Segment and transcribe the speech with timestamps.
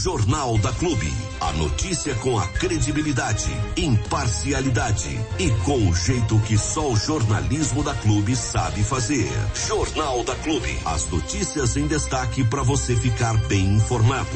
[0.00, 1.12] Jornal da Clube.
[1.42, 7.94] A notícia com a credibilidade, imparcialidade e com o jeito que só o jornalismo da
[7.96, 9.28] Clube sabe fazer.
[9.54, 10.78] Jornal da Clube.
[10.86, 14.30] As notícias em destaque para você ficar bem informado.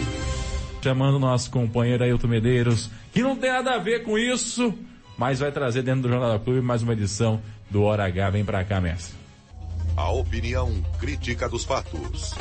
[0.83, 4.75] Chamando nosso companheiro Ailton Medeiros, que não tem nada a ver com isso,
[5.17, 7.41] mas vai trazer dentro do Jornal da Clube mais uma edição
[7.71, 8.29] do Hora H.
[8.29, 9.15] Vem pra cá, mestre.
[9.97, 10.71] A opinião
[11.01, 12.35] crítica dos fatos.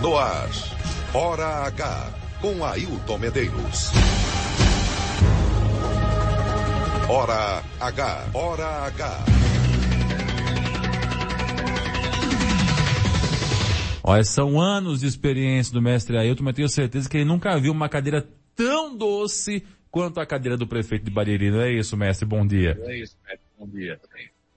[0.00, 0.48] No ar,
[1.14, 2.10] Hora H,
[2.40, 3.90] com Ailton Medeiros.
[7.06, 9.24] Hora H, Hora H.
[14.02, 17.72] Olha, são anos de experiência do mestre Ailton, mas tenho certeza que ele nunca viu
[17.72, 21.50] uma cadeira tão doce quanto a cadeira do prefeito de Bariri.
[21.50, 22.24] Não é isso, mestre?
[22.24, 22.80] Bom dia.
[22.84, 23.46] É isso, mestre.
[23.58, 24.00] Bom dia.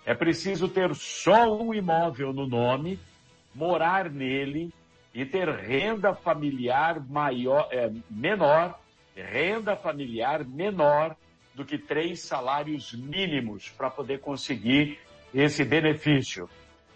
[0.04, 3.00] É preciso ter só um imóvel no nome,
[3.54, 4.72] morar nele,
[5.14, 8.78] e ter renda familiar maior, é, menor,
[9.14, 11.16] renda familiar menor
[11.54, 14.98] do que três salários mínimos para poder conseguir
[15.34, 16.48] esse benefício.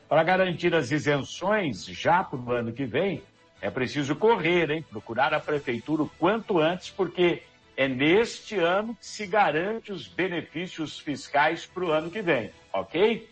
[0.08, 3.22] Para garantir as isenções já para o ano que vem,
[3.60, 4.84] é preciso correr, hein?
[4.88, 7.42] Procurar a prefeitura o quanto antes, porque
[7.76, 13.28] é neste ano que se garante os benefícios fiscais para o ano que vem, ok?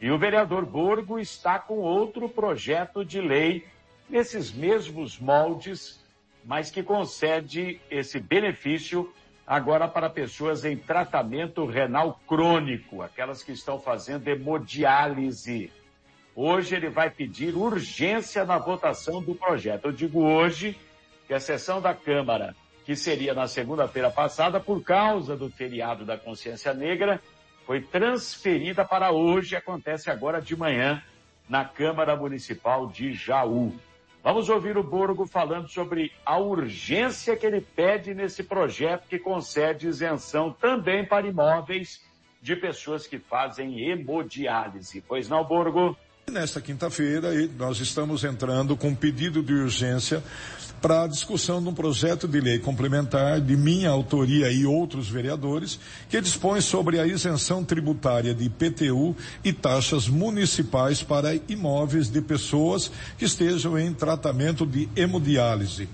[0.00, 3.66] E o vereador Borgo está com outro projeto de lei
[4.08, 6.04] nesses mesmos moldes,
[6.44, 9.12] mas que concede esse benefício
[9.46, 15.70] agora para pessoas em tratamento renal crônico, aquelas que estão fazendo hemodiálise.
[16.34, 19.86] Hoje ele vai pedir urgência na votação do projeto.
[19.86, 20.76] Eu digo hoje
[21.26, 26.18] que a sessão da Câmara, que seria na segunda-feira passada, por causa do feriado da
[26.18, 27.20] consciência negra,
[27.64, 31.02] foi transferida para hoje, acontece agora de manhã,
[31.48, 33.72] na Câmara Municipal de Jaú.
[34.26, 39.86] Vamos ouvir o Borgo falando sobre a urgência que ele pede nesse projeto que concede
[39.86, 42.00] isenção também para imóveis
[42.42, 45.00] de pessoas que fazem hemodiálise.
[45.06, 45.96] Pois não, Borgo?
[46.28, 50.20] Nesta quinta-feira, nós estamos entrando com um pedido de urgência
[50.80, 55.78] para a discussão de um projeto de lei complementar de minha autoria e outros vereadores,
[56.08, 62.90] que dispõe sobre a isenção tributária de IPTU e taxas municipais para imóveis de pessoas
[63.18, 65.88] que estejam em tratamento de hemodiálise.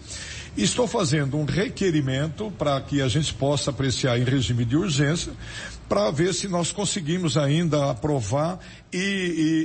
[0.57, 5.33] Estou fazendo um requerimento para que a gente possa apreciar em regime de urgência,
[5.93, 8.59] para ver se nós conseguimos ainda aprovar
[8.91, 8.97] e,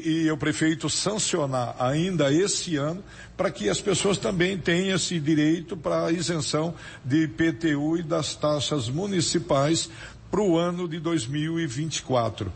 [0.03, 3.01] e, e o prefeito sancionar ainda esse ano,
[3.38, 6.75] para que as pessoas também tenham esse direito para isenção
[7.06, 9.89] de IPTU e das taxas municipais
[10.29, 12.51] para o ano de 2024.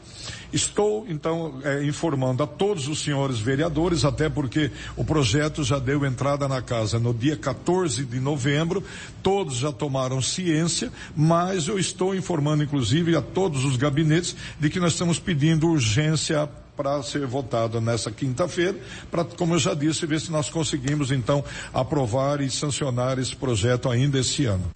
[0.52, 6.06] Estou, então, é, informando a todos os senhores vereadores, até porque o projeto já deu
[6.06, 8.84] entrada na casa no dia 14 de novembro,
[9.24, 14.80] todos já tomaram ciência, mas eu estou informando, inclusive, a todos os gabinetes de que
[14.80, 18.78] nós estamos pedindo urgência para ser votado nessa quinta-feira,
[19.10, 23.90] para, como eu já disse, ver se nós conseguimos então aprovar e sancionar esse projeto
[23.90, 24.72] ainda esse ano.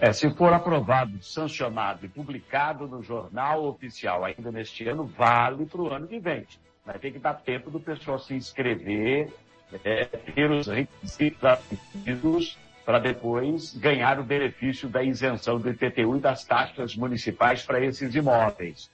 [0.00, 5.80] É, se for aprovado, sancionado e publicado no jornal oficial ainda neste ano, vale para
[5.80, 6.46] o ano que vem.
[6.86, 9.32] Vai ter que dar tempo do pessoal se inscrever,
[9.84, 16.44] é, ter os requisitos para depois ganhar o benefício da isenção do IPTU e das
[16.44, 18.88] taxas municipais para esses imóveis.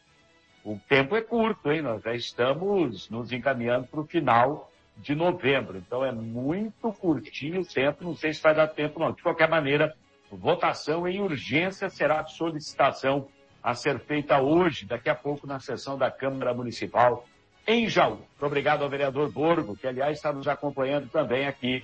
[0.65, 1.83] O tempo é curto, hein?
[1.83, 5.77] Nós já estamos nos encaminhando para o final de novembro.
[5.77, 9.12] Então é muito curtinho o tempo, não sei se vai dar tempo não.
[9.12, 9.95] De qualquer maneira,
[10.36, 13.28] votação em urgência será solicitação
[13.62, 17.25] a ser feita hoje, daqui a pouco, na sessão da Câmara Municipal
[17.66, 18.16] em Jaú.
[18.16, 21.82] Muito obrigado ao vereador Borgo, que aliás está nos acompanhando também aqui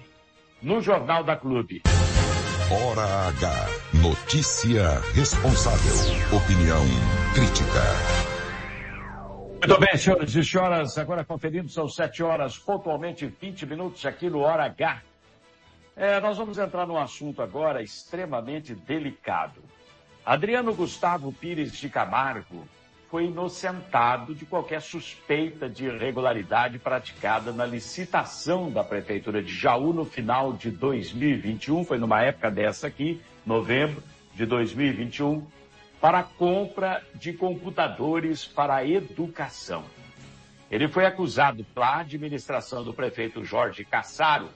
[0.62, 1.82] no Jornal da Clube.
[2.70, 3.66] Hora H.
[4.02, 5.94] Notícia responsável.
[6.36, 6.84] Opinião
[7.34, 7.80] crítica.
[9.66, 14.40] Muito bem, senhores e senhoras, agora conferindo, são sete horas, pontualmente 20 minutos aqui no
[14.40, 15.02] Hora H.
[15.96, 19.62] É, nós vamos entrar num assunto agora extremamente delicado.
[20.24, 22.66] Adriano Gustavo Pires de Camargo
[23.10, 30.04] foi inocentado de qualquer suspeita de irregularidade praticada na licitação da Prefeitura de Jaú no
[30.04, 34.00] final de 2021, foi numa época dessa aqui, novembro
[34.32, 35.44] de 2021,
[36.00, 39.84] para compra de computadores para a educação.
[40.70, 44.48] Ele foi acusado pela administração do prefeito Jorge Cassaro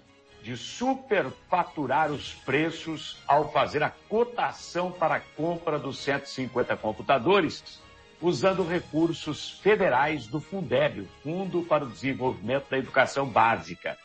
[0.45, 7.81] de superfaturar os preços ao fazer a cotação para a compra dos 150 computadores,
[8.21, 13.97] usando recursos federais do Fundeb, Fundo para o Desenvolvimento da Educação Básica.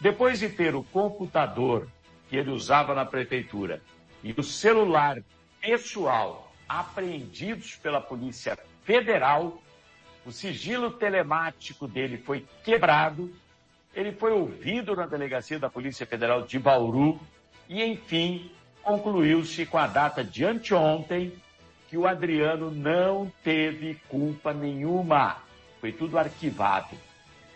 [0.00, 1.88] Depois de ter o computador
[2.28, 3.82] que ele usava na prefeitura
[4.22, 5.20] e o celular
[5.60, 9.60] pessoal apreendidos pela Polícia Federal,
[10.24, 13.34] o sigilo telemático dele foi quebrado
[13.94, 17.18] ele foi ouvido na delegacia da Polícia Federal de Bauru
[17.68, 18.50] e, enfim,
[18.82, 21.32] concluiu-se com a data de anteontem
[21.88, 25.38] que o Adriano não teve culpa nenhuma.
[25.80, 26.96] Foi tudo arquivado.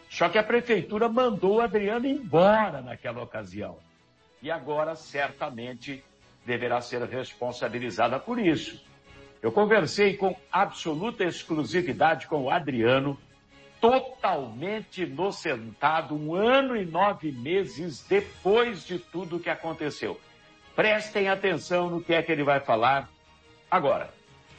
[0.08, 3.78] Só que a prefeitura mandou o Adriano embora naquela ocasião.
[4.42, 6.04] E agora, certamente,
[6.44, 8.82] deverá ser responsabilizada por isso.
[9.40, 13.18] Eu conversei com absoluta exclusividade com o Adriano
[13.82, 20.20] totalmente inocentado um ano e nove meses depois de tudo que aconteceu.
[20.76, 23.10] Prestem atenção no que é que ele vai falar
[23.68, 24.08] agora.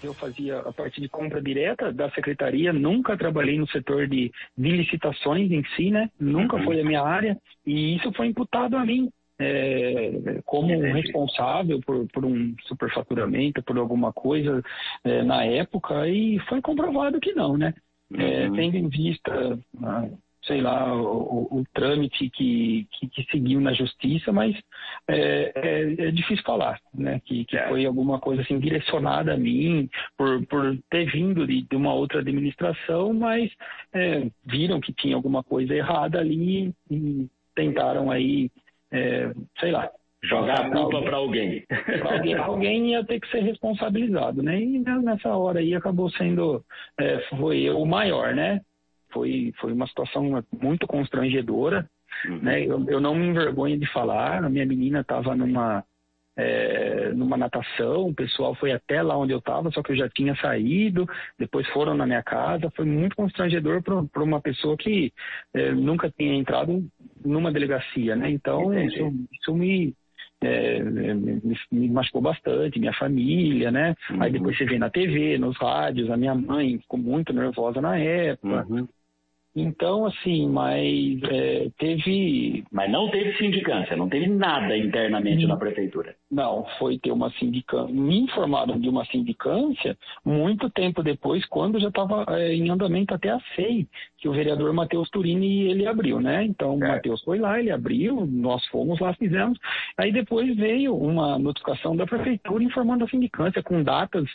[0.04, 4.70] Eu fazia a parte de compra direta da secretaria, nunca trabalhei no setor de, de
[4.70, 6.10] licitações em si, né?
[6.20, 9.10] Nunca foi a minha área e isso foi imputado a mim.
[9.40, 14.62] É, como responsável por, por, um superfaturamento, por alguma coisa
[15.04, 17.74] é, na época, e foi comprovado que não, né?
[18.18, 18.54] É, uhum.
[18.54, 20.08] tendo em vista, ah,
[20.46, 24.56] sei lá, o, o, o trâmite que, que, que, seguiu na justiça, mas
[25.08, 27.22] é, é, é difícil falar, né?
[27.26, 27.68] Que, que é.
[27.70, 32.20] foi alguma coisa assim direcionada a mim por, por ter vindo de, de uma outra
[32.20, 33.50] administração, mas
[33.94, 38.52] é, viram que tinha alguma coisa errada ali e tentaram aí,
[38.92, 39.90] é, sei lá,
[40.24, 41.66] Jogar a culpa para alguém.
[42.10, 42.34] alguém.
[42.40, 44.60] Alguém ia ter que ser responsabilizado, né?
[44.62, 46.64] E nessa hora aí acabou sendo,
[46.98, 48.62] é, foi o maior, né?
[49.12, 51.90] Foi, foi uma situação muito constrangedora,
[52.26, 52.38] uhum.
[52.38, 52.62] né?
[52.62, 55.84] Eu, eu não me envergonho de falar, a minha menina estava numa,
[56.38, 60.10] é, numa natação, o pessoal foi até lá onde eu estava, só que eu já
[60.10, 61.06] tinha saído,
[61.38, 65.12] depois foram na minha casa, foi muito constrangedor para uma pessoa que
[65.54, 66.84] é, nunca tinha entrado
[67.24, 68.32] numa delegacia, né?
[68.32, 69.94] Então, isso, isso me,
[70.46, 73.96] é, é, me, me, machucou bastante, minha família, né?
[74.10, 74.22] Uhum.
[74.22, 77.98] Aí depois você vê na TV, nos rádios, a minha mãe ficou muito nervosa na
[77.98, 78.66] época.
[78.70, 78.88] Uhum.
[79.56, 82.64] Então, assim, mas é, teve.
[82.72, 86.16] Mas não teve sindicância, não teve nada internamente na prefeitura.
[86.32, 87.94] Não, foi ter uma sindicância.
[87.94, 89.96] Me informaram de uma sindicância
[90.26, 94.74] muito tempo depois, quando já estava é, em andamento até a SEI, que o vereador
[94.74, 96.44] Matheus Turini ele abriu, né?
[96.44, 96.88] Então, o é.
[96.88, 99.60] Matheus foi lá, ele abriu, nós fomos lá, fizemos.
[99.98, 104.28] Aí depois veio uma notificação da prefeitura informando a sindicância com datas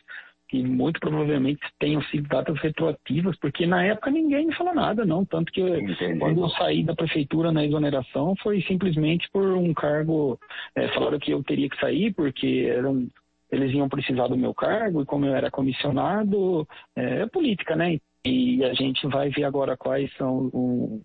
[0.49, 5.25] que muito provavelmente tenham sido datas retroativas, porque na época ninguém me falou nada, não.
[5.25, 6.19] Tanto que Entendi.
[6.19, 10.39] quando eu saí da prefeitura na exoneração foi simplesmente por um cargo.
[10.75, 13.07] É, falaram que eu teria que sair porque eram,
[13.53, 17.99] eles iam precisar do meu cargo, e como eu era comissionado, é, é política, né?
[18.25, 21.01] E a gente vai ver agora quais são os,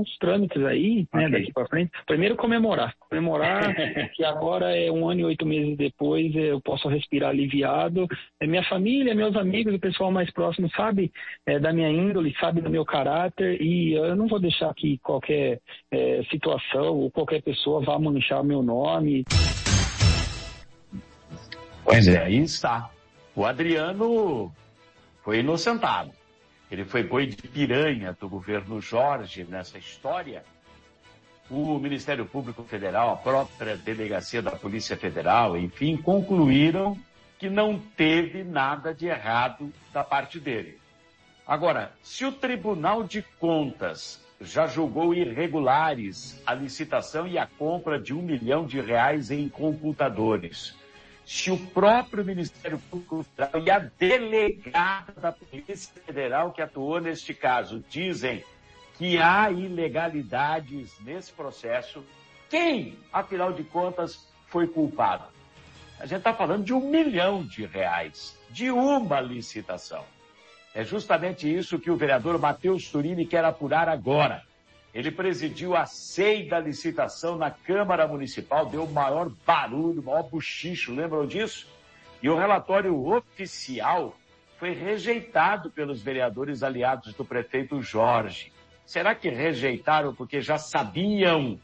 [0.00, 1.30] os trâmites aí, né, okay.
[1.30, 1.90] daqui para frente.
[2.06, 3.74] Primeiro comemorar, comemorar
[4.14, 8.06] que agora é um ano e oito meses depois eu posso respirar aliviado.
[8.40, 11.10] É minha família, meus amigos, o pessoal mais próximo sabe
[11.46, 15.60] é, da minha índole, sabe do meu caráter e eu não vou deixar que qualquer
[15.90, 19.24] é, situação ou qualquer pessoa vá manchar meu nome.
[21.84, 22.90] Pois é, aí está.
[23.34, 24.52] O Adriano
[25.24, 26.19] foi inocentado.
[26.70, 30.44] Ele foi boi de piranha do governo Jorge nessa história.
[31.50, 36.96] O Ministério Público Federal, a própria delegacia da Polícia Federal, enfim, concluíram
[37.38, 40.78] que não teve nada de errado da parte dele.
[41.44, 48.14] Agora, se o Tribunal de Contas já julgou irregulares a licitação e a compra de
[48.14, 50.76] um milhão de reais em computadores,
[51.30, 57.32] se o próprio Ministério Público Federal e a delegada da Polícia Federal que atuou neste
[57.32, 58.44] caso dizem
[58.98, 62.04] que há ilegalidades nesse processo,
[62.48, 65.22] quem, afinal de contas, foi culpado?
[66.00, 70.04] A gente está falando de um milhão de reais, de uma licitação.
[70.74, 74.42] É justamente isso que o vereador Matheus Turini quer apurar agora.
[74.92, 80.24] Ele presidiu a SEI da licitação na Câmara Municipal, deu o maior barulho, o maior
[80.24, 81.68] buchicho, lembram disso?
[82.22, 84.16] E o relatório oficial
[84.58, 88.52] foi rejeitado pelos vereadores aliados do prefeito Jorge.
[88.84, 91.58] Será que rejeitaram porque já sabiam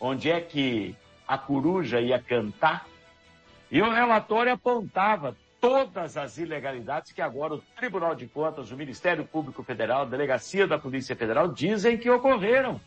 [0.00, 0.96] onde é que
[1.28, 2.86] a coruja ia cantar?
[3.70, 9.24] E o relatório apontava todas as ilegalidades que agora o Tribunal de Contas, o Ministério
[9.24, 12.80] Público Federal, a Delegacia da Polícia Federal dizem que ocorreram.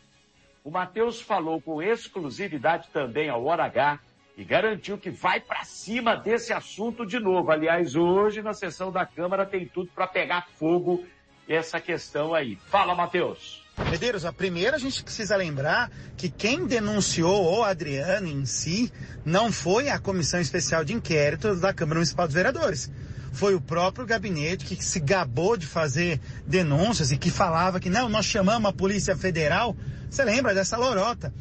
[0.62, 3.98] O Matheus falou com exclusividade também ao Hora H
[4.36, 7.50] e garantiu que vai para cima desse assunto de novo.
[7.50, 11.02] Aliás, hoje na sessão da Câmara tem tudo para pegar fogo
[11.48, 12.56] essa questão aí.
[12.56, 13.65] Fala, Matheus.
[13.84, 18.90] Medeiros, a primeira a gente precisa lembrar que quem denunciou o Adriano em si
[19.24, 22.90] não foi a Comissão Especial de Inquérito da Câmara Municipal dos Vereadores.
[23.32, 28.08] Foi o próprio gabinete que se gabou de fazer denúncias e que falava que não,
[28.08, 29.76] nós chamamos a Polícia Federal.
[30.10, 31.32] Você lembra dessa lorota?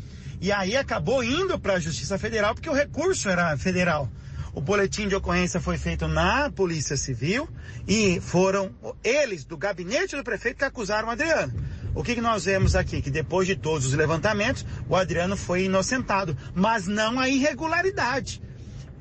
[0.42, 4.12] E aí acabou indo para a Justiça Federal porque o recurso era federal.
[4.54, 7.48] O boletim de ocorrência foi feito na Polícia Civil
[7.88, 8.74] e foram
[9.04, 11.54] eles, do gabinete do prefeito, que acusaram o Adriano.
[11.95, 13.01] O que, que nós vemos aqui?
[13.01, 18.41] Que depois de todos os levantamentos, o Adriano foi inocentado, mas não a irregularidade.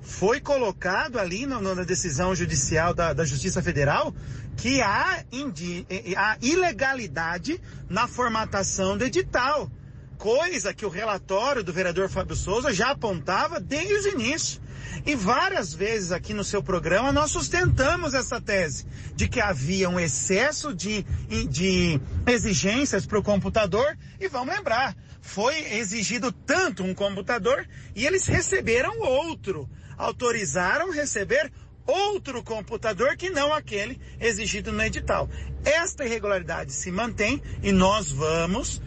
[0.00, 4.14] Foi colocado ali no, na decisão judicial da, da Justiça Federal
[4.56, 5.84] que há, indi,
[6.16, 9.68] há ilegalidade na formatação do edital.
[10.16, 14.60] Coisa que o relatório do vereador Fábio Souza já apontava desde o início.
[15.06, 20.00] E várias vezes aqui no seu programa nós sustentamos essa tese de que havia um
[20.00, 21.02] excesso de,
[21.48, 28.26] de exigências para o computador e vamos lembrar, foi exigido tanto um computador e eles
[28.26, 31.50] receberam outro, autorizaram receber
[31.86, 35.28] outro computador que não aquele exigido no edital.
[35.64, 38.80] Esta irregularidade se mantém e nós vamos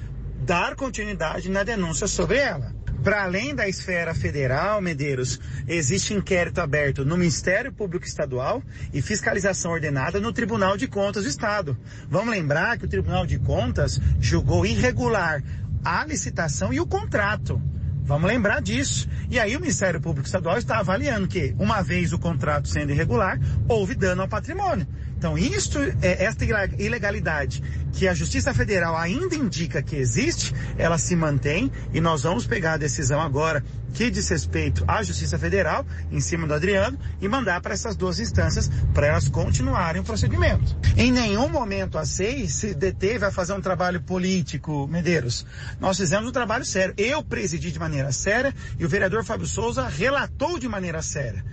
[0.46, 2.77] dar continuidade na denúncia sobre ela.
[3.08, 8.62] Para além da esfera federal, Medeiros, existe inquérito aberto no Ministério Público Estadual
[8.94, 11.78] e fiscalização ordenada no Tribunal de Contas do Estado.
[12.10, 15.42] Vamos lembrar que o Tribunal de Contas julgou irregular
[15.86, 17.62] a licitação e o contrato.
[18.04, 19.08] Vamos lembrar disso.
[19.30, 23.40] E aí o Ministério Público Estadual está avaliando que, uma vez o contrato sendo irregular,
[23.70, 24.86] houve dano ao patrimônio.
[25.18, 26.46] Então, isto, é, esta
[26.78, 32.46] ilegalidade que a Justiça Federal ainda indica que existe, ela se mantém e nós vamos
[32.46, 33.64] pegar a decisão agora
[33.96, 38.20] que diz respeito à Justiça Federal, em cima do Adriano, e mandar para essas duas
[38.20, 40.78] instâncias para elas continuarem o procedimento.
[40.96, 45.48] Em nenhum momento a SEI se deteve a fazer um trabalho político, Medeiros.
[45.80, 46.94] Nós fizemos um trabalho sério.
[46.96, 51.44] Eu presidi de maneira séria e o vereador Fábio Souza relatou de maneira séria.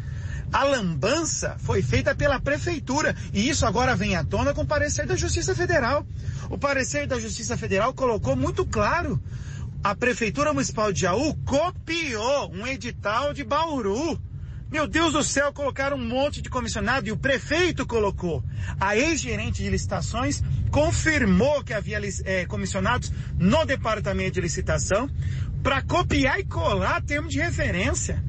[0.53, 5.07] A lambança foi feita pela prefeitura e isso agora vem à tona com o parecer
[5.07, 6.07] da Justiça Federal.
[6.51, 9.21] O parecer da Justiça Federal colocou muito claro.
[9.83, 14.19] A Prefeitura Municipal de Jaú copiou um edital de Bauru.
[14.71, 18.43] Meu Deus do céu, colocaram um monte de comissionado e o prefeito colocou.
[18.81, 25.09] A ex-gerente de licitações confirmou que havia é, comissionados no departamento de licitação
[25.63, 28.21] para copiar e colar termo de referência.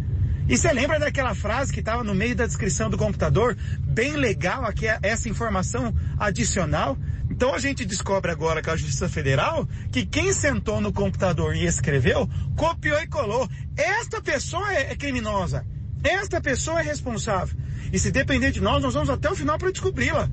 [0.47, 3.57] E você lembra daquela frase que estava no meio da descrição do computador?
[3.79, 6.95] Bem legal aqui essa informação adicional.
[7.31, 11.65] Então a gente descobre agora com a Justiça Federal que quem sentou no computador e
[11.65, 13.49] escreveu, copiou e colou.
[13.75, 15.65] Esta pessoa é, é criminosa.
[16.03, 17.57] Esta pessoa é responsável.
[17.91, 20.29] E se depender de nós, nós vamos até o final para descobri-la.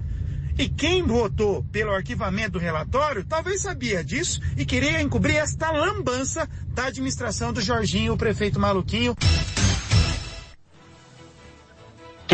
[0.59, 6.47] E quem votou pelo arquivamento do relatório talvez sabia disso e queria encobrir esta lambança
[6.69, 9.17] da administração do Jorginho, o prefeito maluquinho.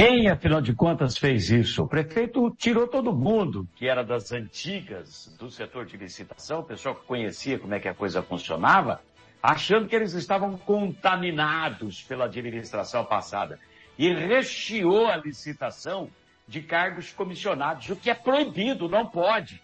[0.01, 1.83] Quem, afinal de contas, fez isso?
[1.83, 6.95] O prefeito tirou todo mundo que era das antigas do setor de licitação, o pessoal
[6.95, 9.03] que conhecia como é que a coisa funcionava,
[9.43, 13.59] achando que eles estavam contaminados pela administração passada.
[13.99, 16.09] E recheou a licitação
[16.47, 19.61] de cargos comissionados, o que é proibido, não pode.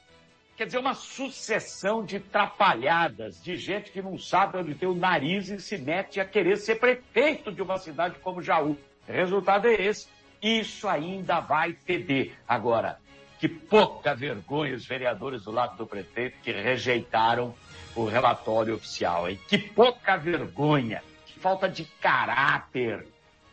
[0.56, 5.48] Quer dizer, uma sucessão de trapalhadas, de gente que não sabe onde tem o nariz
[5.48, 8.76] e se mete a querer ser prefeito de uma cidade como Jaú.
[9.08, 10.12] O resultado é esse.
[10.44, 12.34] Isso ainda vai feder.
[12.46, 13.00] Agora,
[13.40, 17.54] que pouca vergonha os vereadores do lado do prefeito que rejeitaram
[17.96, 19.40] o relatório oficial, hein?
[19.48, 23.06] Que pouca vergonha, que falta de caráter.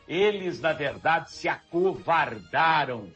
[0.08, 3.10] Eles, na verdade, se acovardaram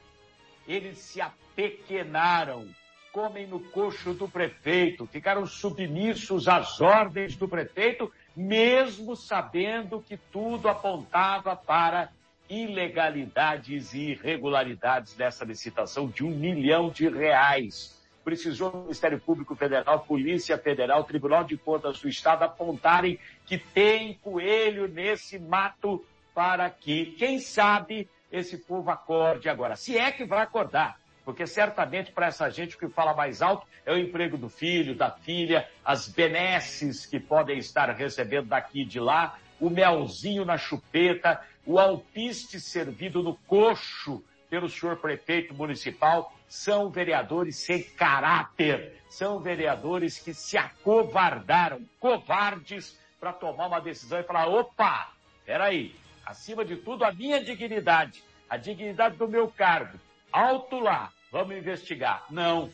[0.68, 2.68] eles se apequenaram,
[3.12, 10.68] comem no coxo do prefeito, ficaram submissos às ordens do prefeito, mesmo sabendo que tudo
[10.68, 12.10] apontava para
[12.50, 17.96] ilegalidades e irregularidades dessa licitação de um milhão de reais.
[18.24, 24.16] Precisou o Ministério Público Federal, Polícia Federal, Tribunal de Contas do Estado apontarem que tem
[24.16, 29.76] coelho nesse mato para que, quem sabe, esse povo acorde agora.
[29.76, 31.00] Se é que vai acordar.
[31.24, 34.94] Porque certamente para essa gente o que fala mais alto é o emprego do filho,
[34.94, 40.58] da filha, as benesses que podem estar recebendo daqui e de lá, o melzinho na
[40.58, 49.40] chupeta, o alpiste servido no coxo pelo senhor prefeito municipal, são vereadores sem caráter, são
[49.40, 55.12] vereadores que se acovardaram, covardes, para tomar uma decisão e falar, opa,
[55.46, 55.96] peraí,
[56.26, 60.00] acima de tudo, a minha dignidade, a dignidade do meu cargo.
[60.32, 62.26] Alto lá, vamos investigar.
[62.30, 62.70] Não,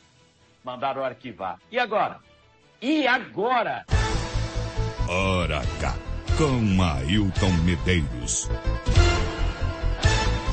[0.63, 1.59] mandaram arquivar.
[1.71, 2.19] E agora?
[2.81, 3.85] E agora?
[5.07, 5.95] Hora H,
[6.37, 8.49] com Ailton Medeiros.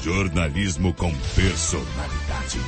[0.03, 2.59] Jornalismo com personalidade.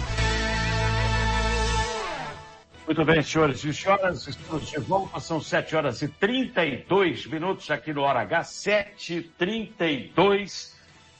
[2.87, 7.93] Muito bem, senhores e senhoras, estamos de volta, são 7 horas e 32 minutos aqui
[7.93, 10.75] no Hora H, 7h32.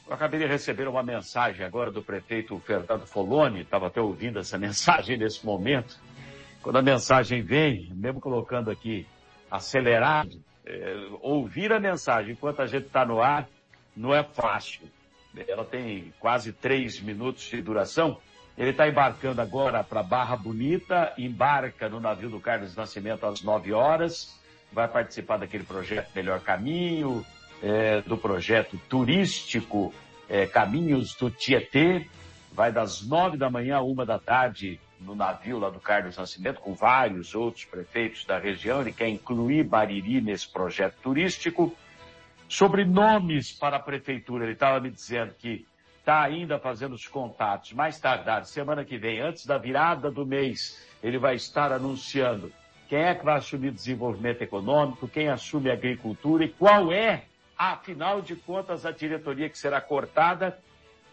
[0.06, 4.58] Eu acabei de receber uma mensagem agora do prefeito Fernando Foloni, estava até ouvindo essa
[4.58, 5.99] mensagem nesse momento.
[6.62, 9.06] Quando a mensagem vem, mesmo colocando aqui
[9.50, 10.43] acelerado,
[11.21, 13.49] ouvir a mensagem enquanto a gente está no ar
[13.97, 14.89] não é fácil.
[15.47, 18.19] Ela tem quase três minutos de duração.
[18.59, 23.73] Ele está embarcando agora para Barra Bonita, embarca no navio do Carlos Nascimento às 9
[23.73, 24.39] horas,
[24.73, 27.25] vai participar daquele projeto Melhor Caminho,
[27.63, 29.95] é, do projeto turístico
[30.28, 32.06] é, Caminhos do Tietê,
[32.52, 36.60] vai das 9 da manhã a uma da tarde no navio lá do Carlos Nascimento,
[36.60, 38.80] com vários outros prefeitos da região.
[38.80, 41.75] Ele quer incluir Bariri nesse projeto turístico.
[42.49, 45.67] Sobre nomes para a prefeitura, ele estava me dizendo que
[45.99, 47.73] está ainda fazendo os contatos.
[47.73, 52.52] Mais tardar, semana que vem, antes da virada do mês, ele vai estar anunciando
[52.89, 57.23] quem é que vai assumir desenvolvimento econômico, quem assume agricultura e qual é,
[57.56, 60.58] afinal de contas, a diretoria que será cortada.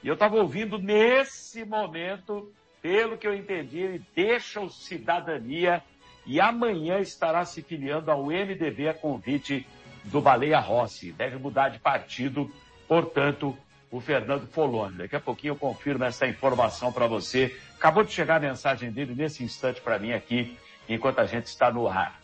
[0.03, 5.83] E eu estava ouvindo nesse momento, pelo que eu entendi, ele deixa o cidadania
[6.25, 9.65] e amanhã estará se filiando ao MDB a convite
[10.05, 11.12] do Baleia Rossi.
[11.12, 12.51] Deve mudar de partido,
[12.88, 13.57] portanto,
[13.89, 14.97] o Fernando Foloni.
[14.97, 17.57] Daqui a pouquinho eu confirmo essa informação para você.
[17.75, 20.57] Acabou de chegar a mensagem dele nesse instante para mim aqui,
[20.88, 22.19] enquanto a gente está no ar.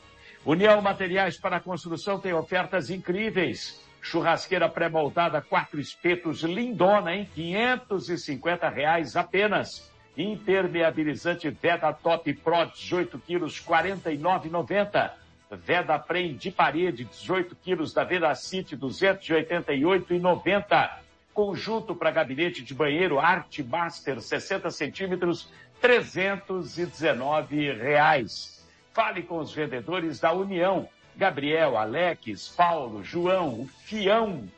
[0.45, 3.81] União Materiais para a Construção tem ofertas incríveis.
[4.03, 7.29] Churrasqueira pré-moldada, quatro espetos, lindona, hein?
[7.33, 9.89] 550 reais apenas.
[10.17, 15.09] Impermeabilizante Veda Top Pro, 18 quilos, 49,90.
[15.51, 20.97] Veda Prem de parede, 18 quilos, da Vedacity, 288,90.
[21.33, 25.47] Conjunto para gabinete de banheiro Art Master 60 centímetros,
[25.79, 28.67] 319 reais.
[28.91, 30.89] Fale com os vendedores da União.
[31.15, 34.49] Gabriel, Alex, Paulo, João, Fião.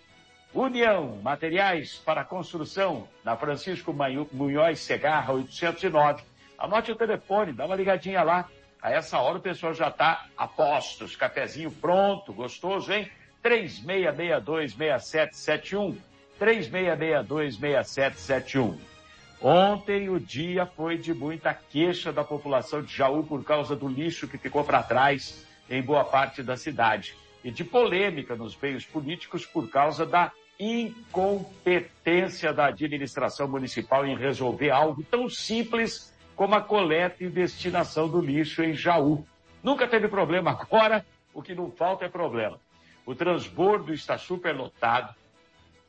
[0.53, 3.93] União, materiais para construção, na Francisco
[4.31, 6.23] Munhoz Segarra, 809.
[6.57, 8.47] Anote o telefone, dá uma ligadinha lá.
[8.81, 13.11] A essa hora o pessoal já está a postos, cafezinho pronto, gostoso, hein?
[13.43, 15.97] 3662-6771.
[16.39, 18.77] 3662-6771.
[19.41, 24.27] Ontem o dia foi de muita queixa da população de Jaú por causa do lixo
[24.27, 29.45] que ficou para trás em boa parte da cidade e de polêmica nos meios políticos
[29.45, 37.23] por causa da incompetência da administração municipal em resolver algo tão simples como a coleta
[37.23, 39.25] e destinação do lixo em Jaú.
[39.63, 40.51] Nunca teve problema.
[40.51, 42.59] Agora, o que não falta é problema.
[43.05, 45.13] O transbordo está superlotado.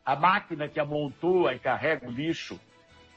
[0.05, 2.61] A máquina que amontoa e carrega o lixo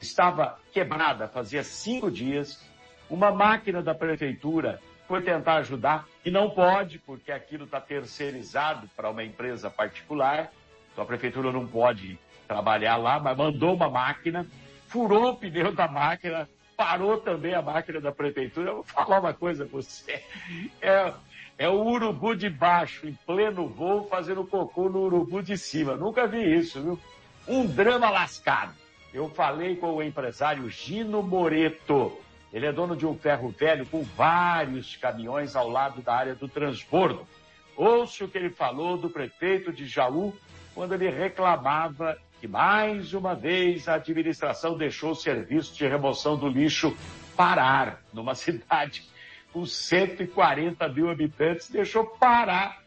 [0.00, 2.64] estava quebrada fazia cinco dias.
[3.08, 9.10] Uma máquina da prefeitura foi tentar ajudar e não pode, porque aquilo está terceirizado para
[9.10, 10.52] uma empresa particular.
[10.92, 14.46] Então a prefeitura não pode trabalhar lá, mas mandou uma máquina,
[14.86, 18.70] furou o pneu da máquina, parou também a máquina da prefeitura.
[18.70, 20.22] Eu vou falar uma coisa para você.
[20.80, 21.12] É,
[21.58, 25.96] é o urubu de baixo, em pleno voo, fazendo cocô no urubu de cima.
[25.96, 27.00] Nunca vi isso, viu?
[27.48, 28.74] Um drama lascado.
[29.12, 32.16] Eu falei com o empresário Gino Moreto.
[32.52, 36.48] Ele é dono de um ferro velho com vários caminhões ao lado da área do
[36.48, 37.26] transbordo.
[37.76, 40.34] Ouça o que ele falou do prefeito de Jaú
[40.74, 46.48] quando ele reclamava que mais uma vez a administração deixou o serviço de remoção do
[46.48, 46.96] lixo
[47.36, 49.08] parar numa cidade
[49.52, 52.82] com 140 mil habitantes, deixou parar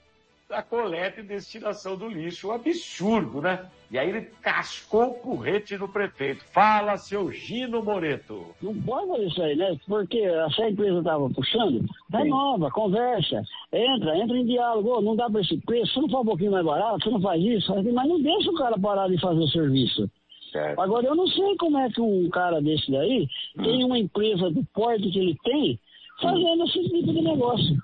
[0.49, 2.49] a coleta e destinação do lixo.
[2.49, 3.65] Um absurdo, né?
[3.89, 6.43] E aí ele cascou o porrete no prefeito.
[6.45, 8.47] Fala, seu Gino Moreto.
[8.61, 9.77] Não pode fazer isso aí, né?
[9.87, 14.95] Porque essa empresa estava puxando, renova, conversa, entra, entra em diálogo.
[14.97, 17.21] Oh, não dá para esse preço, se não for um pouquinho mais barato, você não
[17.21, 20.09] faz isso, mas não deixa o cara parar de fazer o serviço.
[20.51, 20.79] Certo.
[20.79, 23.27] Agora, eu não sei como é que um cara desse daí
[23.57, 23.63] hum.
[23.63, 25.79] tem uma empresa do porte que ele tem
[26.21, 27.77] fazendo esse tipo de negócio.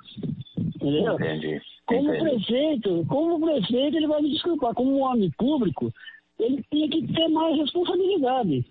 [0.76, 1.15] Entendeu?
[1.15, 1.62] Entendi.
[1.89, 2.19] Como Entendi.
[2.19, 5.91] prefeito, como prefeito, ele vai me desculpar, como um homem público,
[6.39, 8.63] ele tinha que ter mais responsabilidade.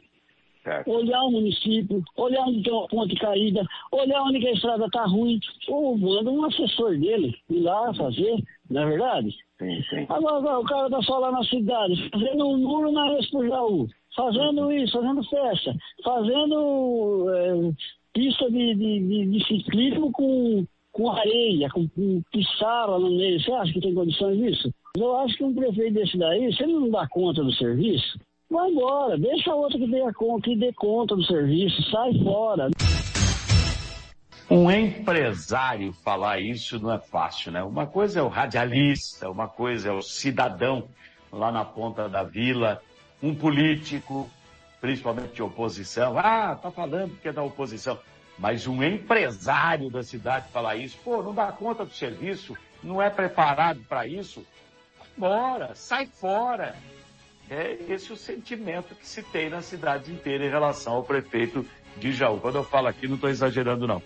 [0.63, 0.89] Certo.
[0.89, 5.41] Olhar o município, olhar onde tem uma ponte caída, olhar onde a estrada está ruim,
[5.67, 8.37] ou manda um assessor dele ir lá fazer,
[8.71, 9.35] não é verdade?
[9.59, 10.07] Sim, sim.
[10.09, 14.93] Agora, o cara está só lá na cidade, fazendo um muro na Respujaú, fazendo isso,
[14.93, 17.73] fazendo festa, fazendo é,
[18.13, 20.65] pista de, de, de, de ciclismo com,
[20.99, 23.41] com areia, com, com pissarra no meio.
[23.41, 24.75] Você acha que tem condições disso?
[24.97, 28.19] Eu acho que um prefeito desse daí, se ele não dá conta do serviço,
[28.51, 30.01] vai embora, deixa outro que dê,
[30.43, 32.69] que dê conta do serviço, sai fora.
[34.51, 37.63] Um empresário falar isso não é fácil, né?
[37.63, 40.89] Uma coisa é o radialista, uma coisa é o cidadão
[41.31, 42.83] lá na ponta da vila,
[43.23, 44.29] um político,
[44.81, 46.19] principalmente de oposição.
[46.19, 47.97] Ah, tá falando que é da oposição.
[48.39, 53.11] Mas um empresário da cidade falar isso, pô, não dá conta do serviço, não é
[53.11, 54.47] preparado para isso,
[55.17, 56.77] bora, sai fora.
[57.51, 62.13] É esse o sentimento que se tem na cidade inteira em relação ao prefeito de
[62.13, 62.39] Jaú.
[62.41, 64.03] Quando eu falo aqui, não estou exagerando, não.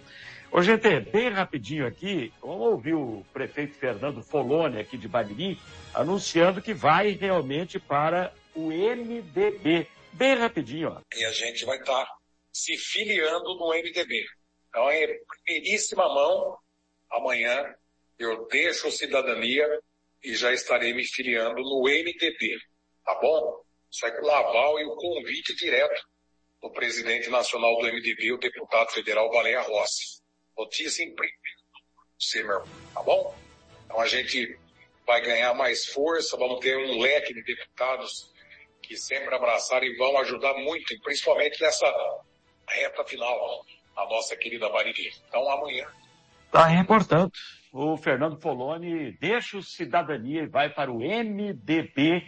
[0.51, 5.59] Ô, gente, bem rapidinho aqui, vamos ouvir o prefeito Fernando Folone, aqui de Bariri,
[5.95, 9.89] anunciando que vai realmente para o MDB.
[10.13, 11.01] Bem rapidinho, ó.
[11.17, 12.22] E a gente vai estar tá
[12.53, 14.25] se filiando no MDB.
[14.69, 15.07] Então, é
[15.45, 16.59] primeiríssima mão,
[17.11, 17.75] amanhã
[18.19, 19.67] eu deixo cidadania
[20.23, 22.59] e já estarei me filiando no MDB.
[23.05, 23.63] Tá bom?
[24.05, 26.03] É com o aval e o convite direto
[26.63, 30.23] do presidente nacional do MDB, o deputado federal Baleia Rossi.
[30.57, 31.15] Notícia em
[32.19, 32.63] você, meu
[32.95, 33.37] tá bom?
[33.85, 34.57] Então a gente
[35.05, 38.33] vai ganhar mais força, vamos ter um leque de deputados
[38.81, 41.87] que sempre abraçaram e vão ajudar muito, principalmente nessa
[42.73, 43.65] reta final,
[43.97, 45.13] a nossa querida Bariri.
[45.29, 45.87] Então amanhã.
[46.51, 47.39] Tá aí, portanto,
[47.73, 52.27] o Fernando Poloni deixa o cidadania e vai para o MDB,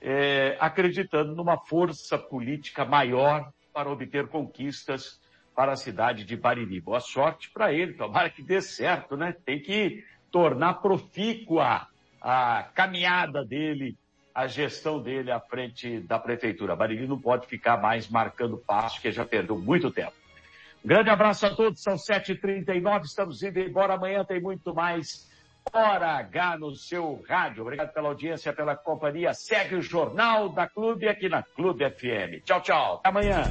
[0.00, 5.20] é, acreditando numa força política maior para obter conquistas
[5.54, 6.80] para a cidade de Bariri.
[6.80, 9.34] Boa sorte para ele, tomara que dê certo, né?
[9.44, 11.86] Tem que tornar profícua
[12.20, 13.96] a caminhada dele
[14.34, 16.76] a gestão dele à frente da prefeitura.
[16.76, 20.12] Bariri não pode ficar mais marcando passo, que já perdeu muito tempo.
[20.84, 25.28] Um grande abraço a todos, são 7h39, estamos indo embora, amanhã tem muito mais
[25.72, 27.62] Hora H no seu rádio.
[27.62, 29.34] Obrigado pela audiência, pela companhia.
[29.34, 32.42] Segue o Jornal da Clube aqui na Clube FM.
[32.44, 32.94] Tchau, tchau.
[32.94, 33.42] Até amanhã.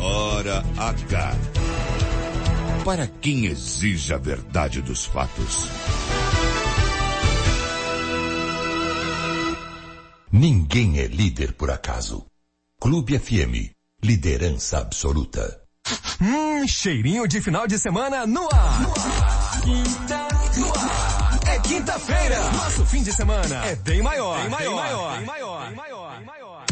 [0.00, 1.32] Hora H.
[2.84, 5.91] Para quem exige a verdade dos fatos.
[10.32, 12.24] Ninguém é líder por acaso.
[12.80, 13.70] Clube FM,
[14.02, 15.60] liderança absoluta.
[16.20, 18.80] Hum, cheirinho de final de semana no ar.
[18.80, 19.60] No ar.
[19.60, 21.40] Quinta, no ar.
[21.46, 22.50] É quinta-feira.
[22.52, 24.40] Nosso fim de semana é bem maior.
[24.40, 24.72] Bem maior.
[24.72, 25.16] Bem maior.
[25.18, 25.66] Bem maior.
[25.66, 26.16] Bem maior.
[26.16, 26.64] Bem maior.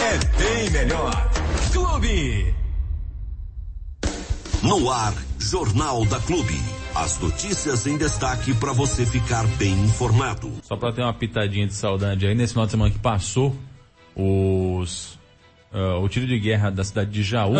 [0.00, 1.30] É bem melhor.
[1.72, 2.54] Clube.
[4.62, 6.83] No ar, Jornal da Clube.
[6.94, 10.52] As notícias em destaque para você ficar bem informado.
[10.62, 13.56] Só para ter uma pitadinha de saudade aí, nesse final de semana que passou,
[14.14, 15.18] os
[15.72, 17.56] uh, o tiro de guerra da cidade de Jaú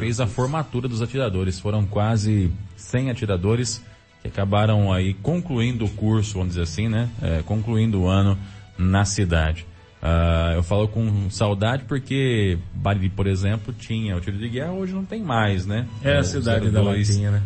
[0.00, 1.60] fez a formatura dos atiradores.
[1.60, 3.80] Foram quase 100 atiradores
[4.20, 7.08] que acabaram aí concluindo o curso, vamos dizer assim, né?
[7.22, 8.36] É, concluindo o ano
[8.76, 9.64] na cidade.
[10.04, 14.92] Uh, eu falo com saudade porque Bariri, por exemplo, tinha o tiro de guerra, hoje
[14.92, 15.86] não tem mais, né?
[16.02, 17.42] É a cidade 02, da Latinha, né?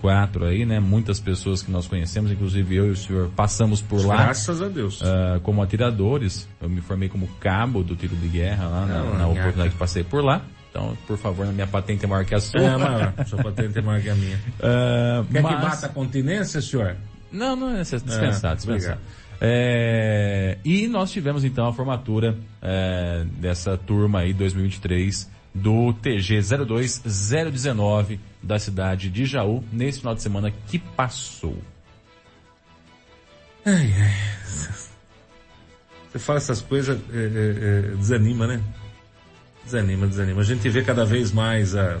[0.00, 0.78] 004 aí, né?
[0.78, 4.18] Muitas pessoas que nós conhecemos, inclusive eu e o senhor, passamos por lá.
[4.18, 5.00] Graças a Deus.
[5.00, 6.48] Uh, como atiradores.
[6.60, 9.76] Eu me formei como cabo do tiro de guerra lá na, não, na oportunidade que
[9.76, 10.42] passei por lá.
[10.70, 12.60] Então, por favor, na minha patente é maior que a sua.
[12.60, 13.14] É, maior.
[13.26, 14.36] Sua patente é maior que a minha.
[14.36, 15.54] Uh, Quer mas...
[15.56, 16.96] que bata a continência, senhor?
[17.34, 19.00] Não, não é dispensado, é, dispensado.
[19.40, 28.18] É, e nós tivemos então a formatura é, dessa turma aí 2023 do TG 02019
[28.42, 31.56] da cidade de Jaú nesse final de semana que passou.
[33.64, 34.34] Ai, ai.
[36.10, 38.62] Você fala essas coisas, é, é, é, desanima, né?
[39.64, 40.40] Desanima, desanima.
[40.42, 41.98] A gente vê cada vez mais a,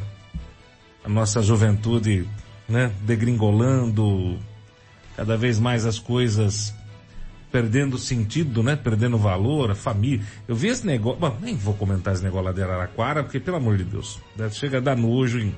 [1.02, 2.28] a nossa juventude,
[2.68, 2.92] né?
[3.02, 4.38] Degringolando,
[5.16, 6.74] cada vez mais as coisas
[7.54, 8.74] perdendo sentido, né?
[8.74, 10.26] Perdendo valor, a família.
[10.48, 13.58] Eu vi esse negócio, bom, nem vou comentar esse negócio lá de Araraquara, porque pelo
[13.58, 14.50] amor de Deus, né?
[14.50, 15.54] chega a dar nojo em,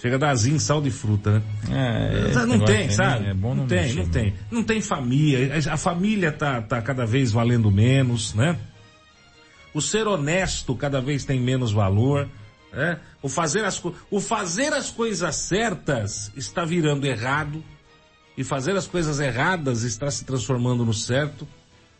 [0.00, 1.42] chega a dar sal de fruta, né?
[1.70, 3.26] É, não tem, sabe?
[3.26, 4.34] É bom não, não tem, mexer, não tem.
[4.50, 8.56] Não tem família, a família tá, tá cada vez valendo menos, né?
[9.74, 12.26] O ser honesto cada vez tem menos valor,
[12.72, 12.98] né?
[13.20, 17.62] O fazer as, o fazer as coisas certas está virando errado,
[18.36, 21.46] e fazer as coisas erradas está se transformando no certo.